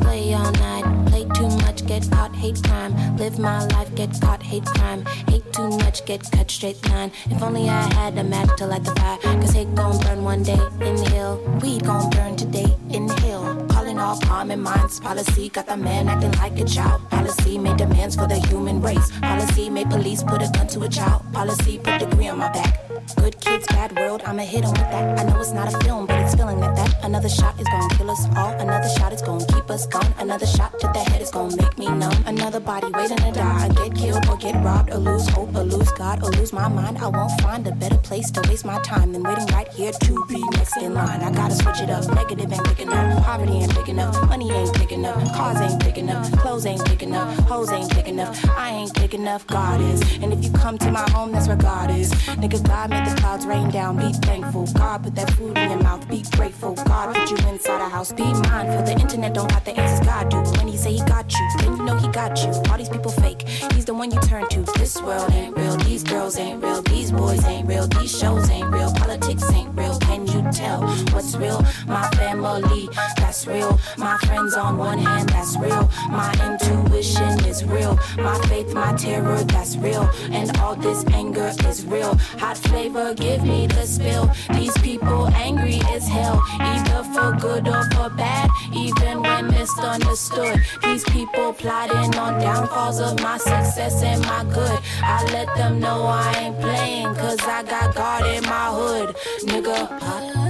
[0.00, 1.01] Play all night,
[1.42, 2.94] too much, get caught, hate crime.
[3.16, 5.04] Live my life, get caught, hate crime.
[5.28, 7.10] Hate too much, get cut straight line.
[7.30, 9.18] If only I had a match to light the fire.
[9.40, 11.36] Cause hate gon' burn one day, inhale.
[11.60, 13.66] Weed gon' burn today, inhale.
[13.68, 15.48] Calling all common minds, policy.
[15.48, 17.10] Got the man acting like a child.
[17.10, 19.10] Policy made demands for the human race.
[19.20, 21.22] Policy made police put a gun to a child.
[21.32, 22.91] Policy put degree on my back.
[23.16, 25.20] Good kids, bad world, I'ma hit 'em with that.
[25.20, 27.04] I know it's not a film, but it's feeling like that.
[27.04, 28.52] Another shot is gonna kill us all.
[28.58, 30.12] Another shot is gonna keep us gone.
[30.18, 32.16] Another shot to the head is gonna make me numb.
[32.26, 33.64] Another body waiting to die.
[33.64, 36.68] I get killed or get robbed or lose hope or lose God or lose my
[36.68, 36.98] mind.
[36.98, 40.24] I won't find a better place to waste my time than waiting right here to
[40.28, 41.20] be next in line.
[41.22, 42.06] I gotta switch it up.
[42.14, 43.24] Negative ain't big enough.
[43.24, 44.28] Poverty ain't big up.
[44.28, 45.16] Money ain't big up.
[45.34, 46.24] Cars ain't big up.
[46.40, 47.28] Clothes ain't big up.
[47.50, 48.34] Hoes ain't big up.
[48.56, 49.46] I ain't big enough.
[49.46, 50.00] God is.
[50.22, 52.12] And if you come to my home, that's where God is.
[52.42, 53.96] Nigga, God made the clouds rain down.
[53.96, 54.66] Be thankful.
[54.74, 56.06] God put that food in your mouth.
[56.08, 56.74] Be grateful.
[56.74, 58.12] God put you inside a house.
[58.12, 58.82] Be mindful.
[58.84, 60.06] The internet don't got the answers.
[60.06, 60.38] God do.
[60.58, 62.50] When he say he got you, then you know he got you.
[62.70, 63.42] All these people fake.
[63.74, 64.60] He's the one you turn to.
[64.78, 65.76] This world ain't real.
[65.76, 66.82] These girls ain't real.
[66.82, 67.86] These boys ain't real.
[67.86, 68.92] These shows ain't real.
[68.92, 69.98] Politics ain't real.
[70.00, 70.82] Can you tell
[71.12, 71.64] what's real?
[71.86, 73.78] My family, that's real.
[73.96, 75.88] My friends on one hand, that's real.
[76.10, 77.98] My intuition is real.
[78.18, 80.08] My faith, my terror, that's real.
[80.30, 82.14] And all this anger is real.
[82.38, 84.30] Hot flavor, give me the spill.
[84.54, 88.50] These people angry as hell, either for good or for bad.
[88.74, 94.78] Even when misunderstood, these people plotting on downfalls of my success and my good.
[95.02, 99.16] I let them know I ain't playing, cause I got God in my hood.
[99.44, 100.41] Nigga,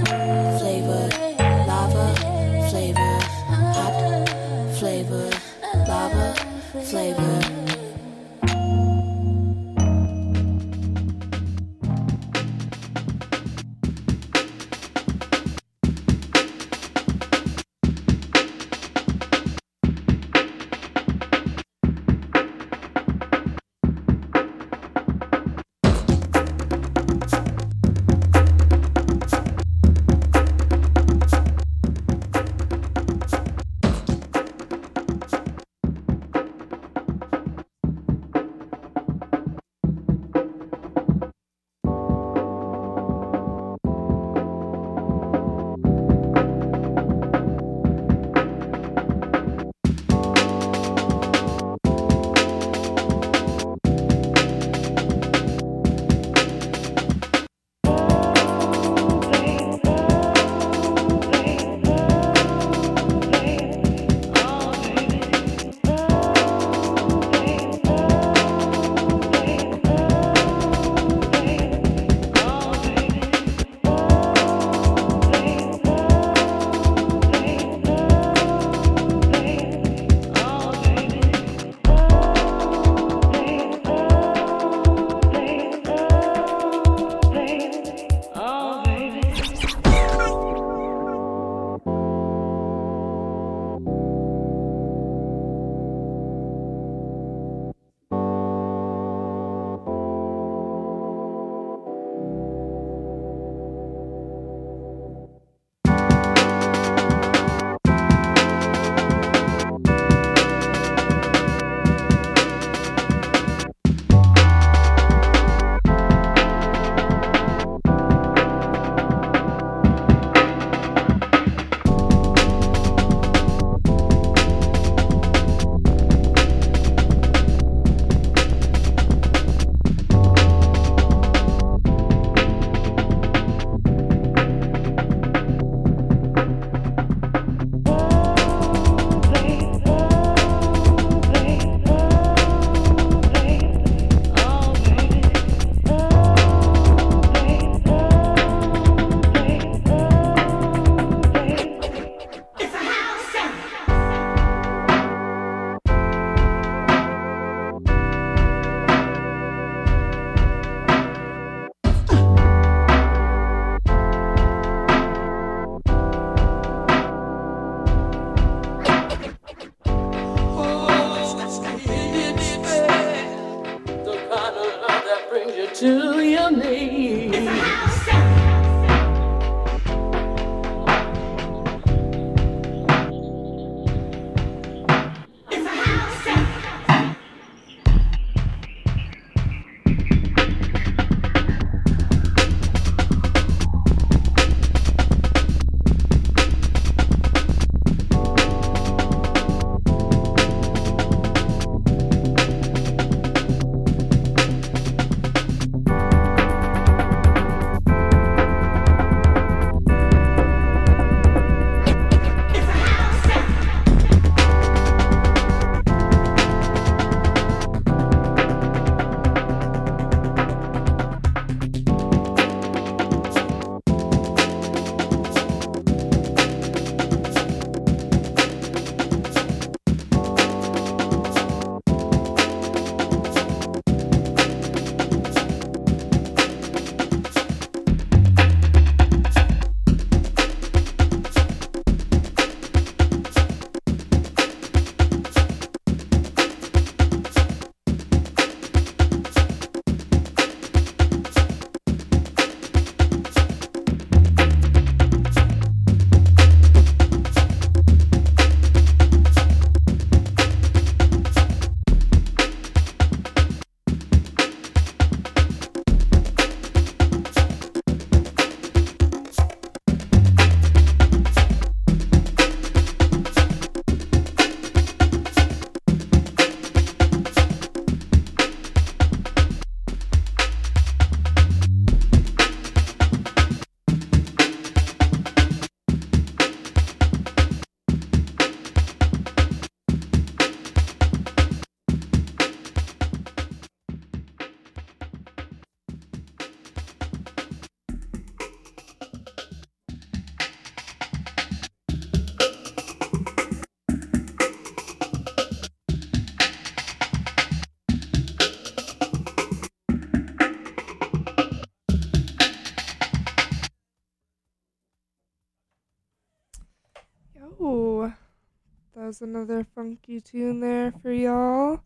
[319.23, 321.79] another funky tune there for y'all.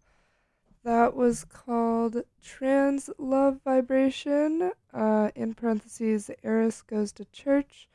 [0.84, 7.88] That was called Trans Love Vibration, uh, in parentheses, Eris Goes to Church,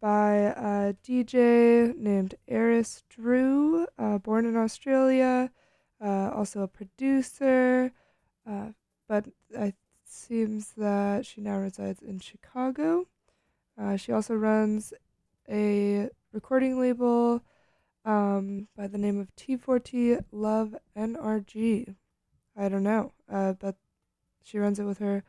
[0.00, 5.50] by a DJ named Eris Drew, uh, born in Australia,
[6.00, 7.92] uh, also a producer,
[8.48, 8.68] uh,
[9.08, 9.74] but it
[10.04, 13.06] seems that she now resides in Chicago.
[13.78, 14.94] Uh, she also runs
[15.48, 17.42] a recording label
[18.06, 21.94] um, by the name of T4T Love NRG.
[22.56, 23.74] I don't know, uh, but
[24.42, 25.24] she runs it with her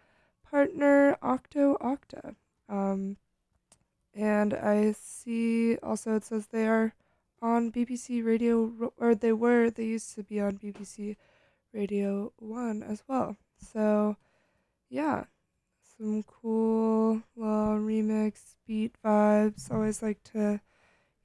[0.50, 2.36] partner Octo Octa.
[2.70, 3.18] Um,
[4.14, 6.94] and I see also it says they are
[7.42, 11.16] on BBC Radio, or they were, they used to be on BBC
[11.74, 13.36] Radio 1 as well.
[13.60, 14.18] So,
[14.90, 15.26] yeah,
[15.98, 19.72] some cool little remix beat vibes.
[19.72, 20.62] Always like to,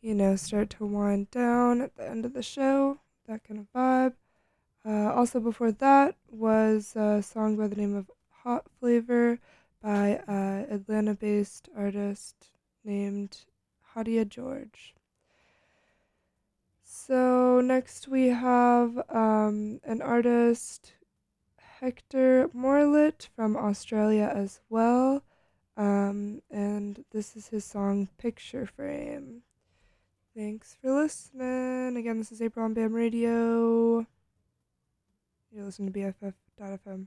[0.02, 2.98] you know, start to wind down at the end of the show,
[3.28, 4.14] that kind of vibe.
[4.84, 8.10] Uh, also, before that was a song by the name of
[8.42, 9.38] Hot Flavor
[9.80, 12.48] by uh, Atlanta based artist
[12.84, 13.44] named
[13.94, 14.94] Hadia George.
[16.82, 20.94] So, next we have um, an artist,
[21.80, 25.22] Hector Morlet from Australia as well.
[25.76, 29.42] Um, and this is his song Picture Frame.
[30.34, 31.98] Thanks for listening.
[31.98, 34.06] Again, this is April on BAM Radio.
[35.50, 37.06] You're listening to BFF.fm.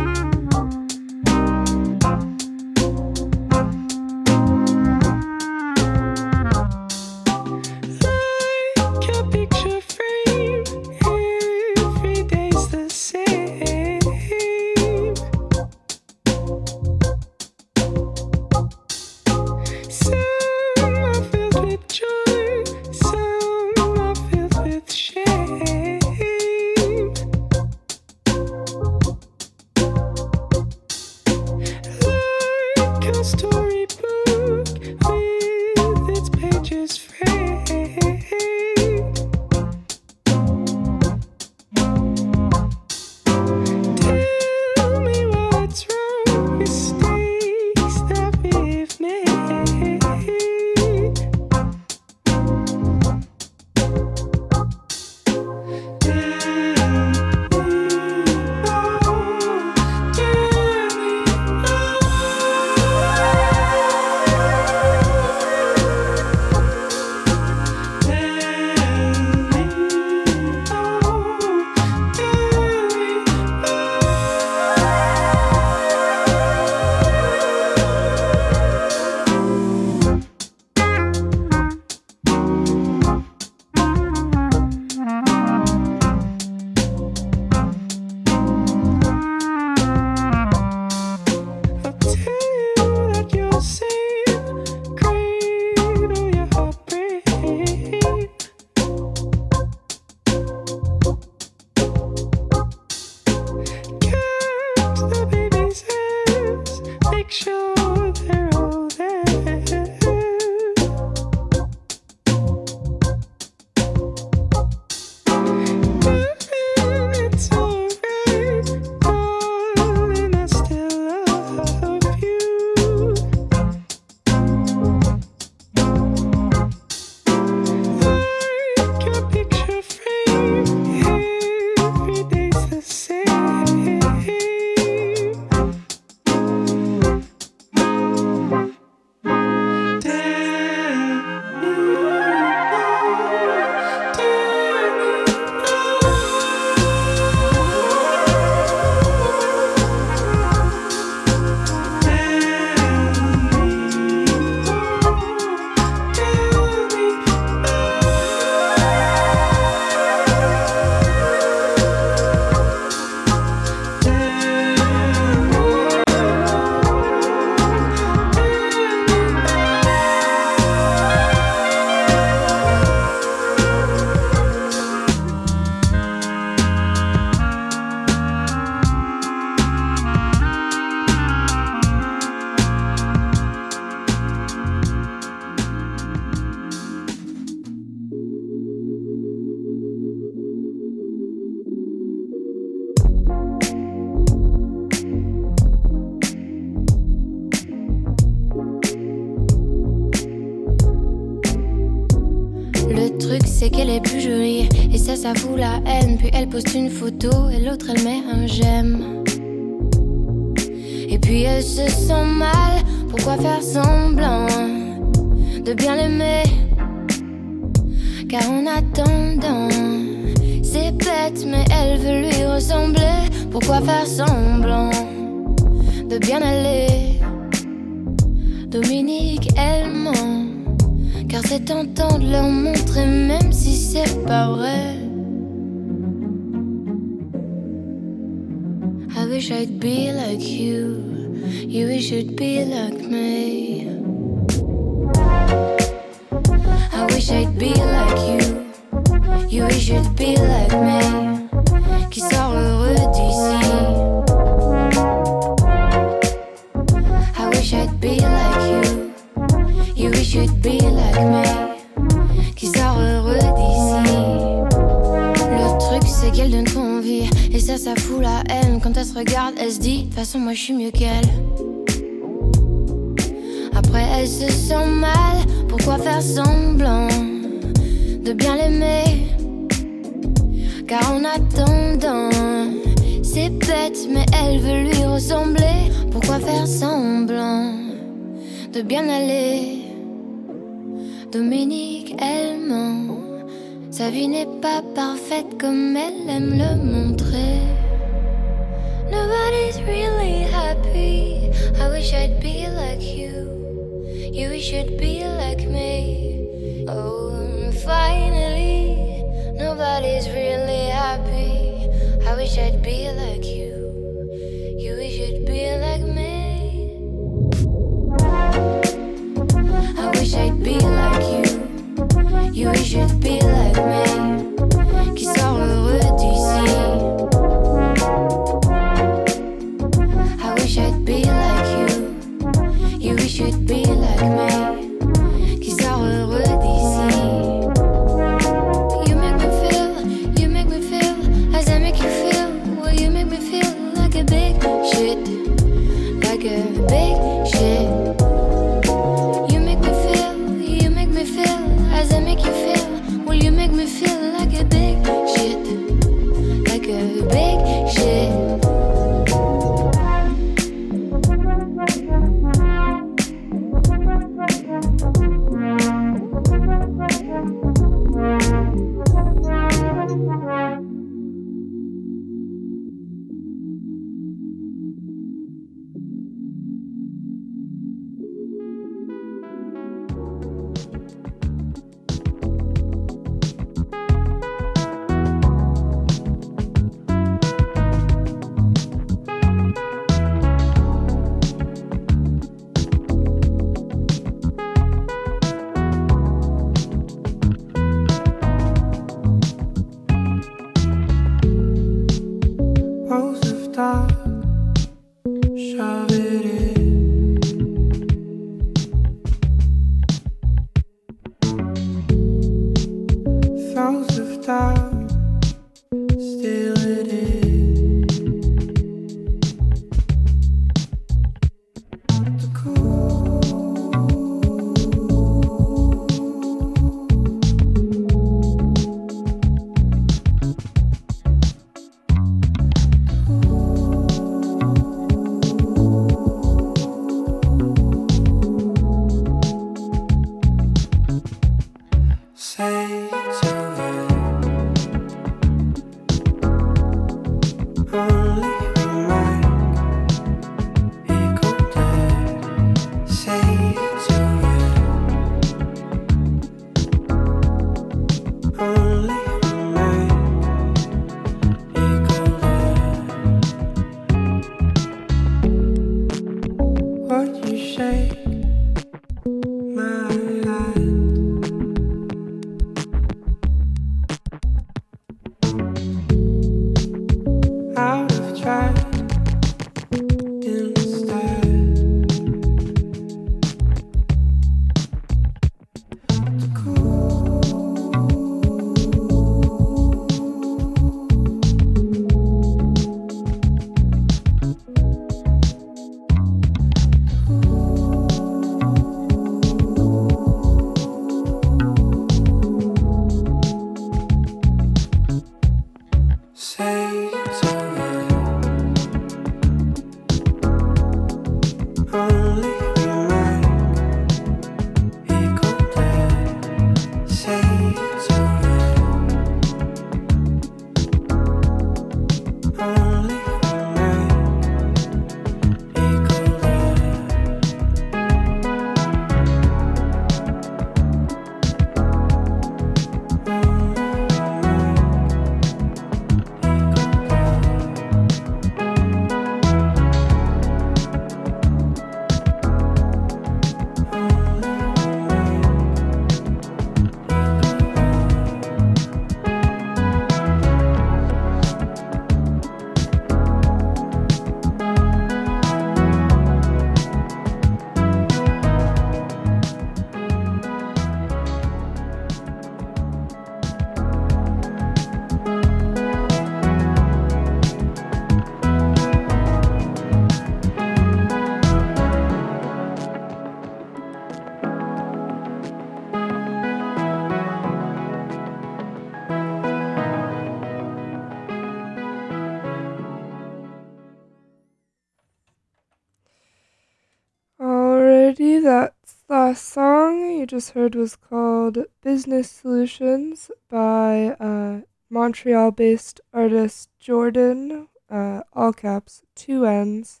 [590.34, 599.02] just heard was called Business Solutions by uh, Montreal based artist Jordan, uh, all caps,
[599.14, 600.00] two N's.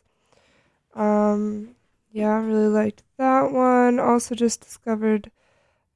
[0.92, 1.76] Um,
[2.10, 4.00] yeah, I really liked that one.
[4.00, 5.30] Also, just discovered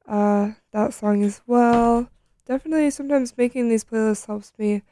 [0.07, 2.09] uh, that song as well.
[2.47, 4.83] Definitely, sometimes making these playlists helps me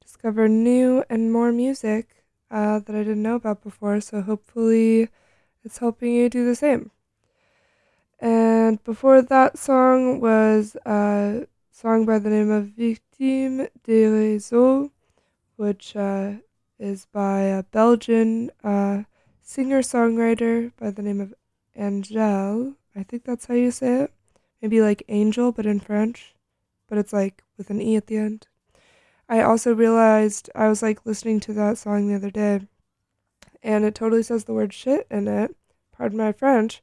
[0.00, 4.00] discover new and more music uh, that I didn't know about before.
[4.00, 5.08] So, hopefully,
[5.64, 6.92] it's helping you do the same.
[8.22, 14.92] And before that song was a song by the name of Victime des Réseaux,
[15.56, 16.34] which uh,
[16.78, 19.02] is by a Belgian uh,
[19.42, 21.34] singer songwriter by the name of
[21.74, 22.74] Angel.
[22.94, 24.12] I think that's how you say it.
[24.60, 26.36] Maybe like angel, but in French.
[26.88, 28.46] But it's like with an E at the end.
[29.28, 32.60] I also realized I was like listening to that song the other day
[33.62, 35.56] and it totally says the word shit in it.
[35.96, 36.82] Pardon my French,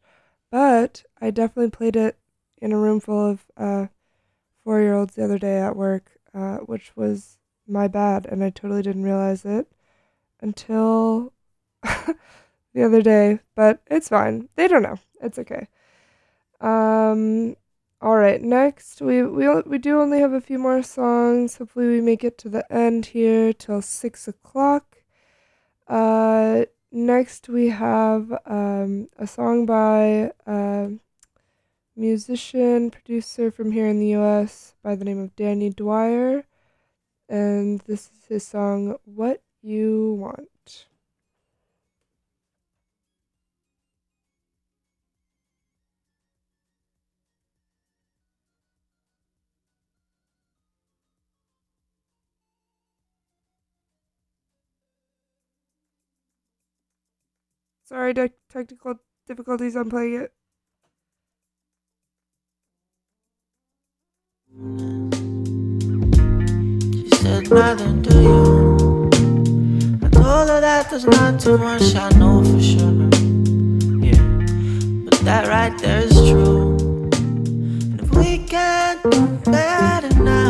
[0.52, 2.18] but I definitely played it
[2.62, 3.88] in a room full of uh,
[4.64, 8.50] four year olds the other day at work, uh, which was my bad, and I
[8.50, 9.68] totally didn't realize it
[10.42, 11.34] until
[11.84, 13.40] the other day.
[13.56, 14.50] But it's fine.
[14.56, 15.00] They don't know.
[15.22, 15.68] It's okay.
[16.62, 17.56] Um.
[18.02, 18.42] All right.
[18.42, 21.58] Next, we we we do only have a few more songs.
[21.58, 24.98] Hopefully, we make it to the end here till six o'clock.
[25.88, 30.92] Uh, next we have um, a song by a
[31.96, 34.74] musician, producer from here in the U.S.
[34.82, 36.46] by the name of Danny Dwyer,
[37.28, 40.50] and this is his song "What You Want."
[57.90, 59.76] Sorry, tech technical difficulties.
[59.76, 60.32] I'm playing it.
[66.94, 69.10] She said nothing to you.
[70.06, 73.10] I told her that there's not too much I know for sure.
[74.06, 74.22] Yeah,
[75.06, 76.78] but that right there is true.
[77.90, 80.49] And if we can't do better now,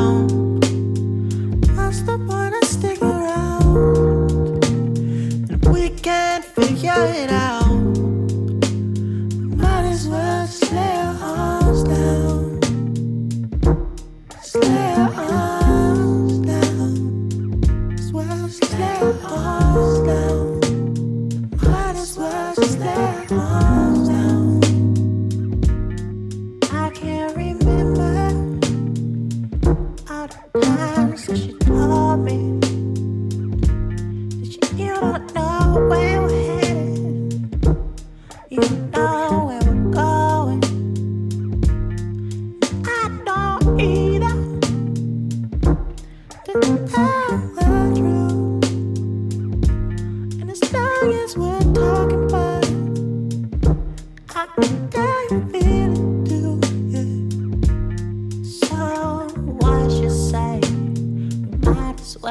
[6.79, 7.58] figure it out,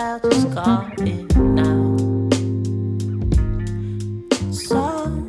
[0.09, 0.23] So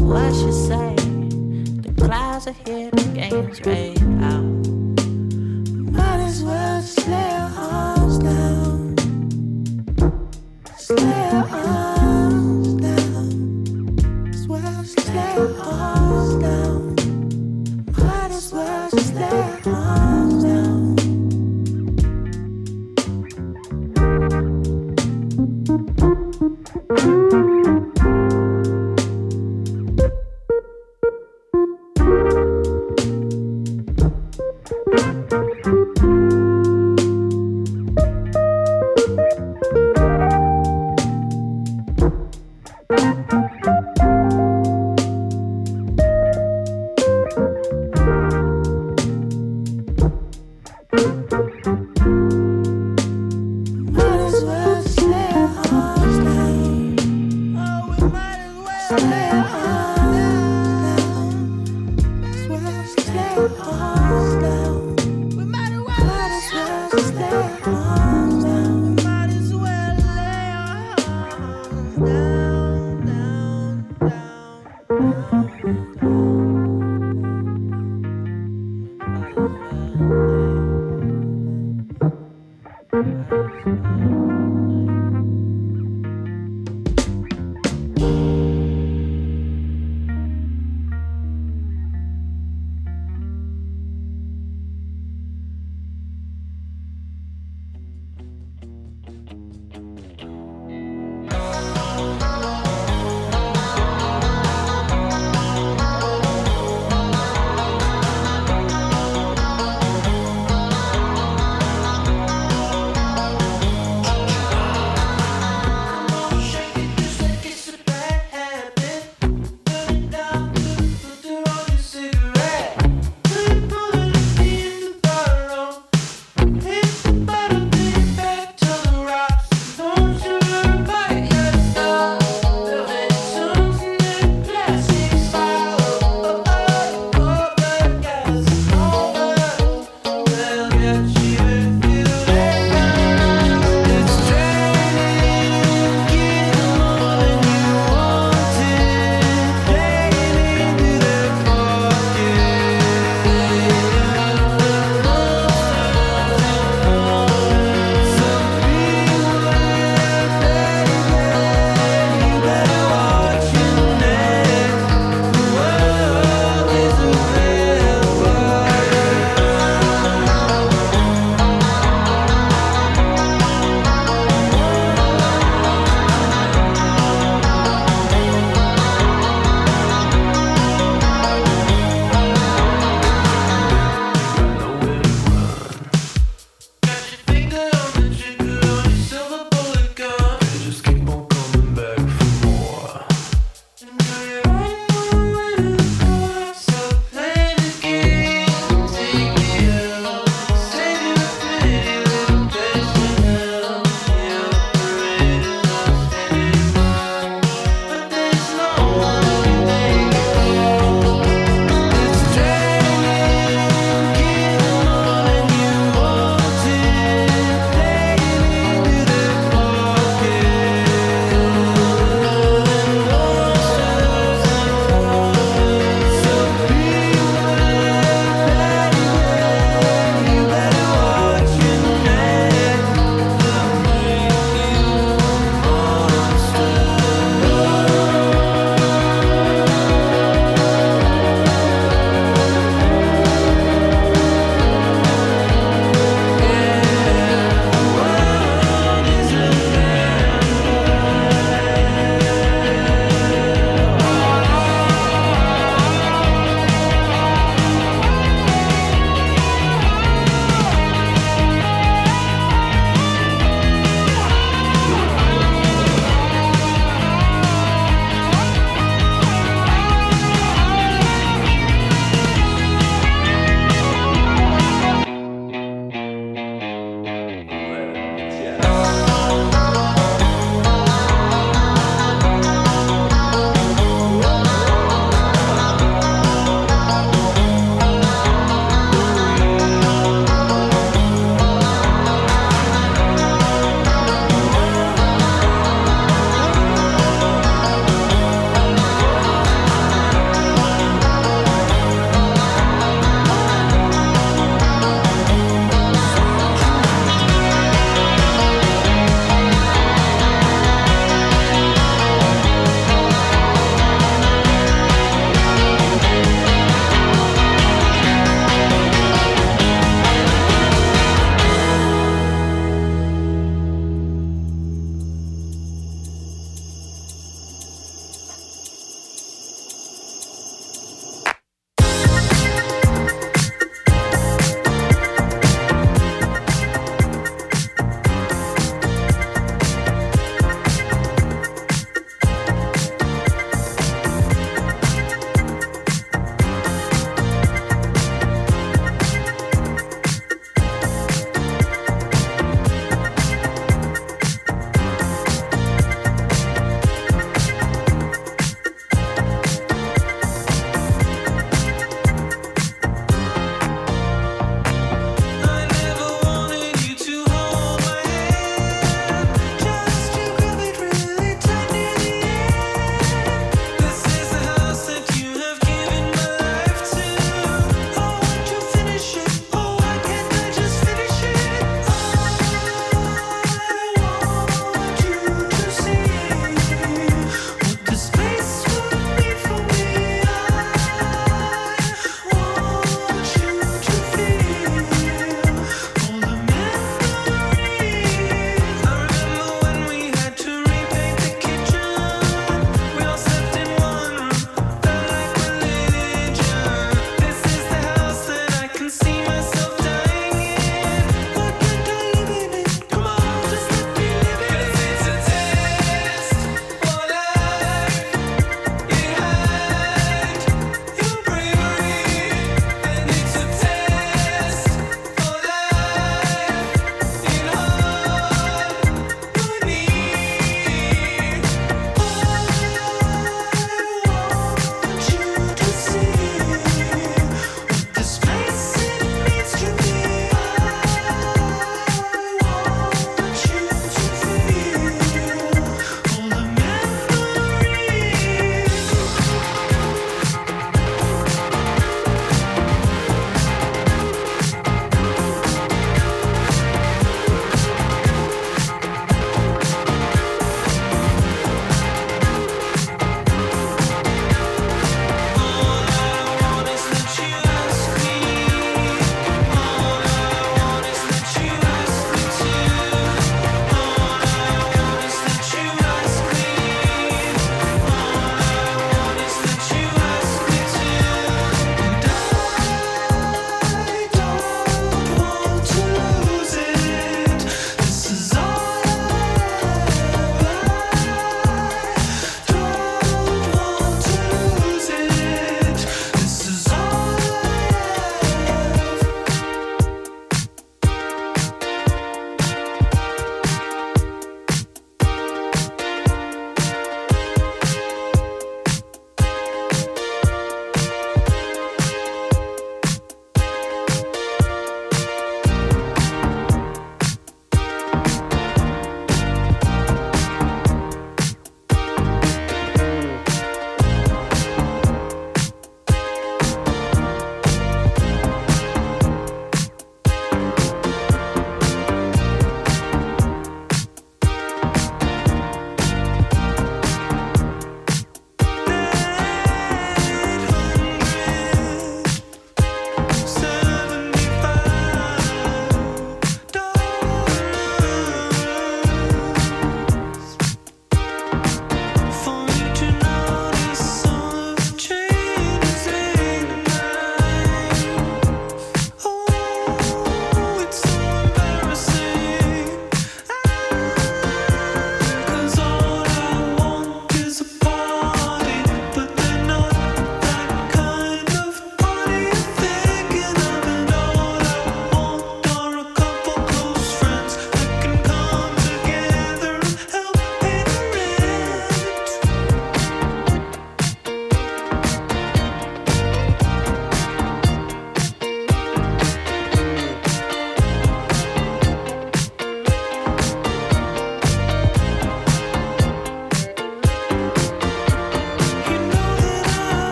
[0.00, 0.96] what should say?
[1.82, 3.93] The clouds are here, the game's right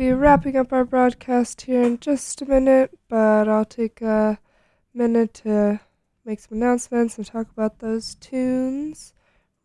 [0.00, 4.38] be wrapping up our broadcast here in just a minute, but I'll take a
[4.94, 5.78] minute to
[6.24, 9.12] make some announcements and talk about those tunes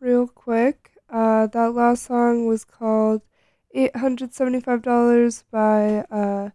[0.01, 0.91] real quick.
[1.09, 3.21] Uh, that last song was called
[3.73, 6.49] $875 by uh,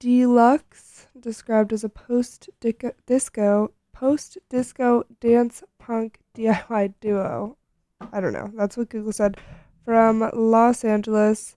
[0.00, 2.48] Deluxe, described as a post
[3.04, 7.58] disco post disco dance punk DIY duo.
[8.10, 8.50] I don't know.
[8.54, 9.36] That's what Google said
[9.84, 11.55] from Los Angeles.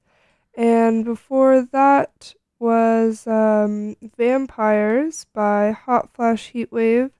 [0.60, 7.12] And before that was um, Vampires by Hot Flash Heatwave,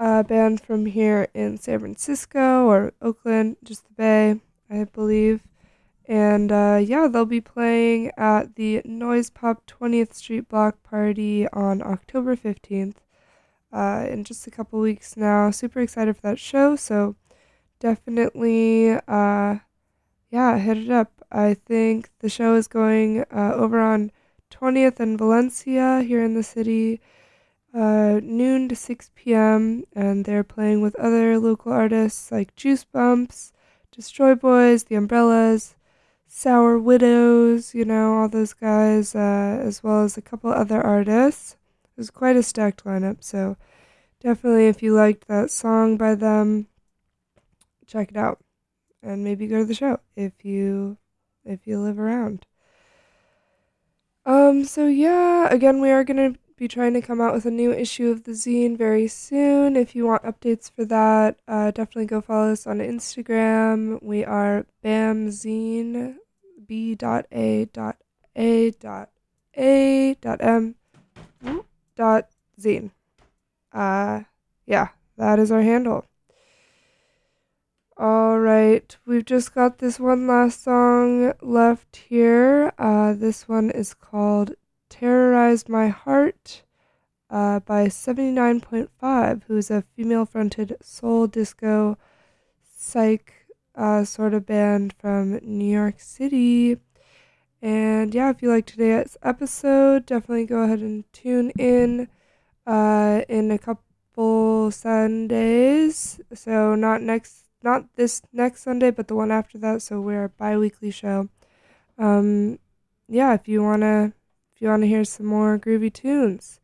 [0.00, 5.42] a band from here in San Francisco or Oakland, just the Bay, I believe.
[6.06, 11.80] And uh, yeah, they'll be playing at the Noise Pop 20th Street Block Party on
[11.82, 12.96] October 15th
[13.72, 15.52] uh, in just a couple weeks now.
[15.52, 16.74] Super excited for that show.
[16.74, 17.14] So
[17.78, 19.58] definitely, uh,
[20.32, 21.15] yeah, hit it up.
[21.30, 24.12] I think the show is going uh, over on
[24.50, 27.00] 20th and Valencia here in the city,
[27.74, 29.84] uh, noon to 6 p.m.
[29.94, 33.52] And they're playing with other local artists like Juice Bumps,
[33.90, 35.74] Destroy Boys, The Umbrellas,
[36.28, 41.56] Sour Widows, you know, all those guys, uh, as well as a couple other artists.
[41.84, 43.56] It was quite a stacked lineup, so
[44.20, 46.66] definitely if you liked that song by them,
[47.86, 48.38] check it out.
[49.02, 50.98] And maybe go to the show if you
[51.46, 52.44] if you live around.
[54.26, 57.70] Um, so yeah, again we are gonna be trying to come out with a new
[57.72, 59.76] issue of the zine very soon.
[59.76, 64.02] If you want updates for that, uh, definitely go follow us on Instagram.
[64.02, 66.16] We are bamzine,
[66.66, 67.98] b dot a dot
[68.34, 69.10] a dot
[69.54, 70.74] a dot m
[71.94, 72.28] dot
[72.60, 72.90] zine.
[73.72, 74.22] Uh,
[74.66, 76.04] yeah, that is our handle.
[77.98, 82.72] All right, we've just got this one last song left here.
[82.78, 84.52] Uh, this one is called
[84.90, 86.62] Terrorize My Heart
[87.30, 91.96] uh, by 79.5, who's a female fronted soul disco
[92.76, 93.32] psych
[93.74, 96.76] uh, sort of band from New York City.
[97.62, 102.08] And yeah, if you like today's episode, definitely go ahead and tune in
[102.66, 106.20] uh, in a couple Sundays.
[106.34, 109.82] So not next, not this next Sunday, but the one after that.
[109.82, 111.28] So we're a bi-weekly show.
[111.98, 112.58] Um,
[113.08, 114.12] yeah, if you wanna
[114.54, 116.60] if you wanna hear some more groovy tunes,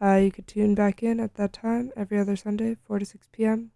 [0.00, 3.28] uh, you could tune back in at that time every other Sunday, four to six
[3.32, 3.72] p.m.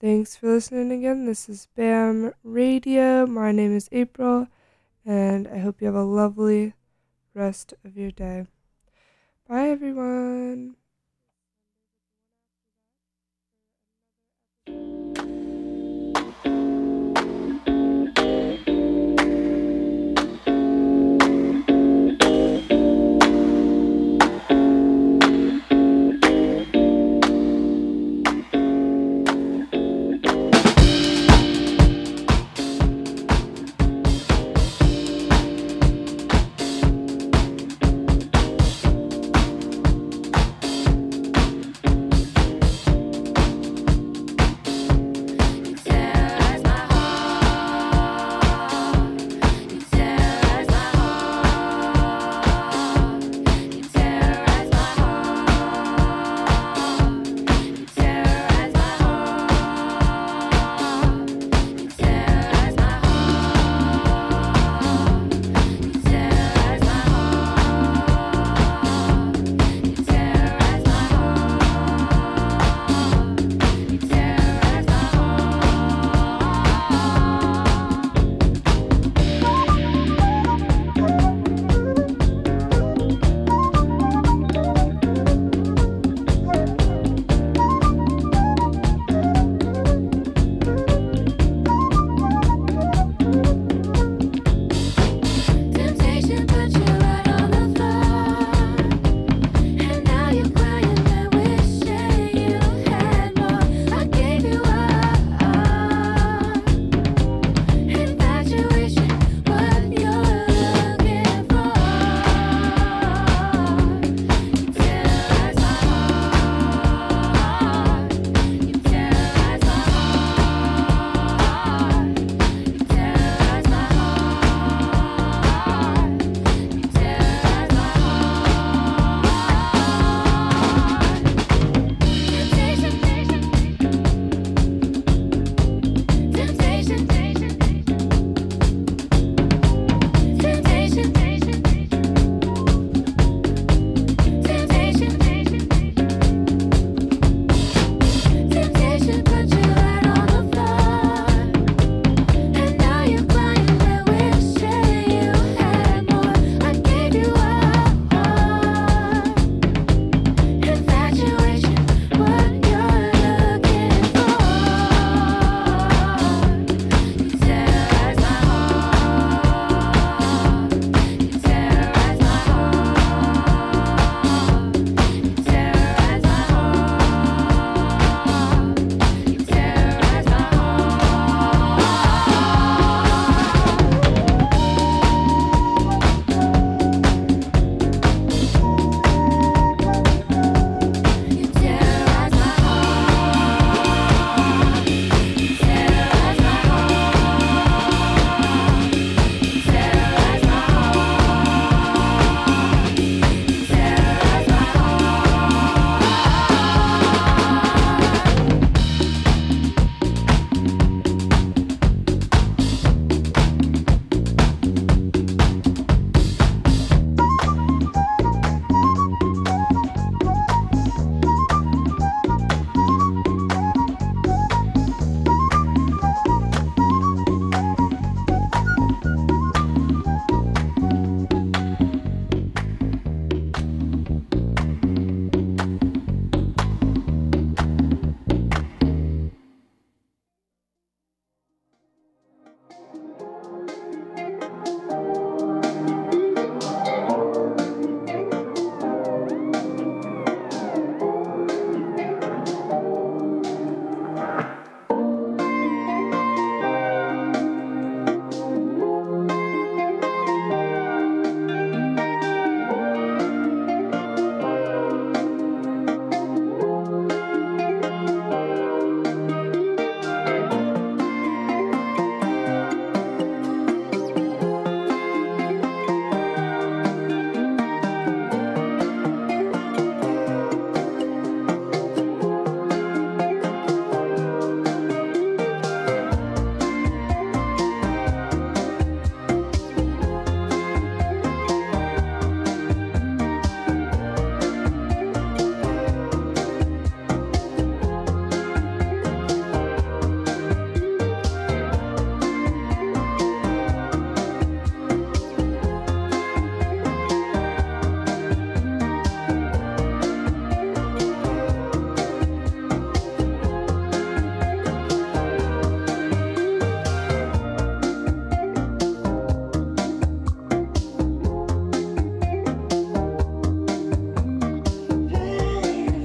[0.00, 1.24] Thanks for listening again.
[1.24, 3.26] This is Bam Radio.
[3.26, 4.48] My name is April,
[5.06, 6.74] and I hope you have a lovely
[7.32, 8.46] rest of your day.
[9.48, 10.76] Bye, everyone.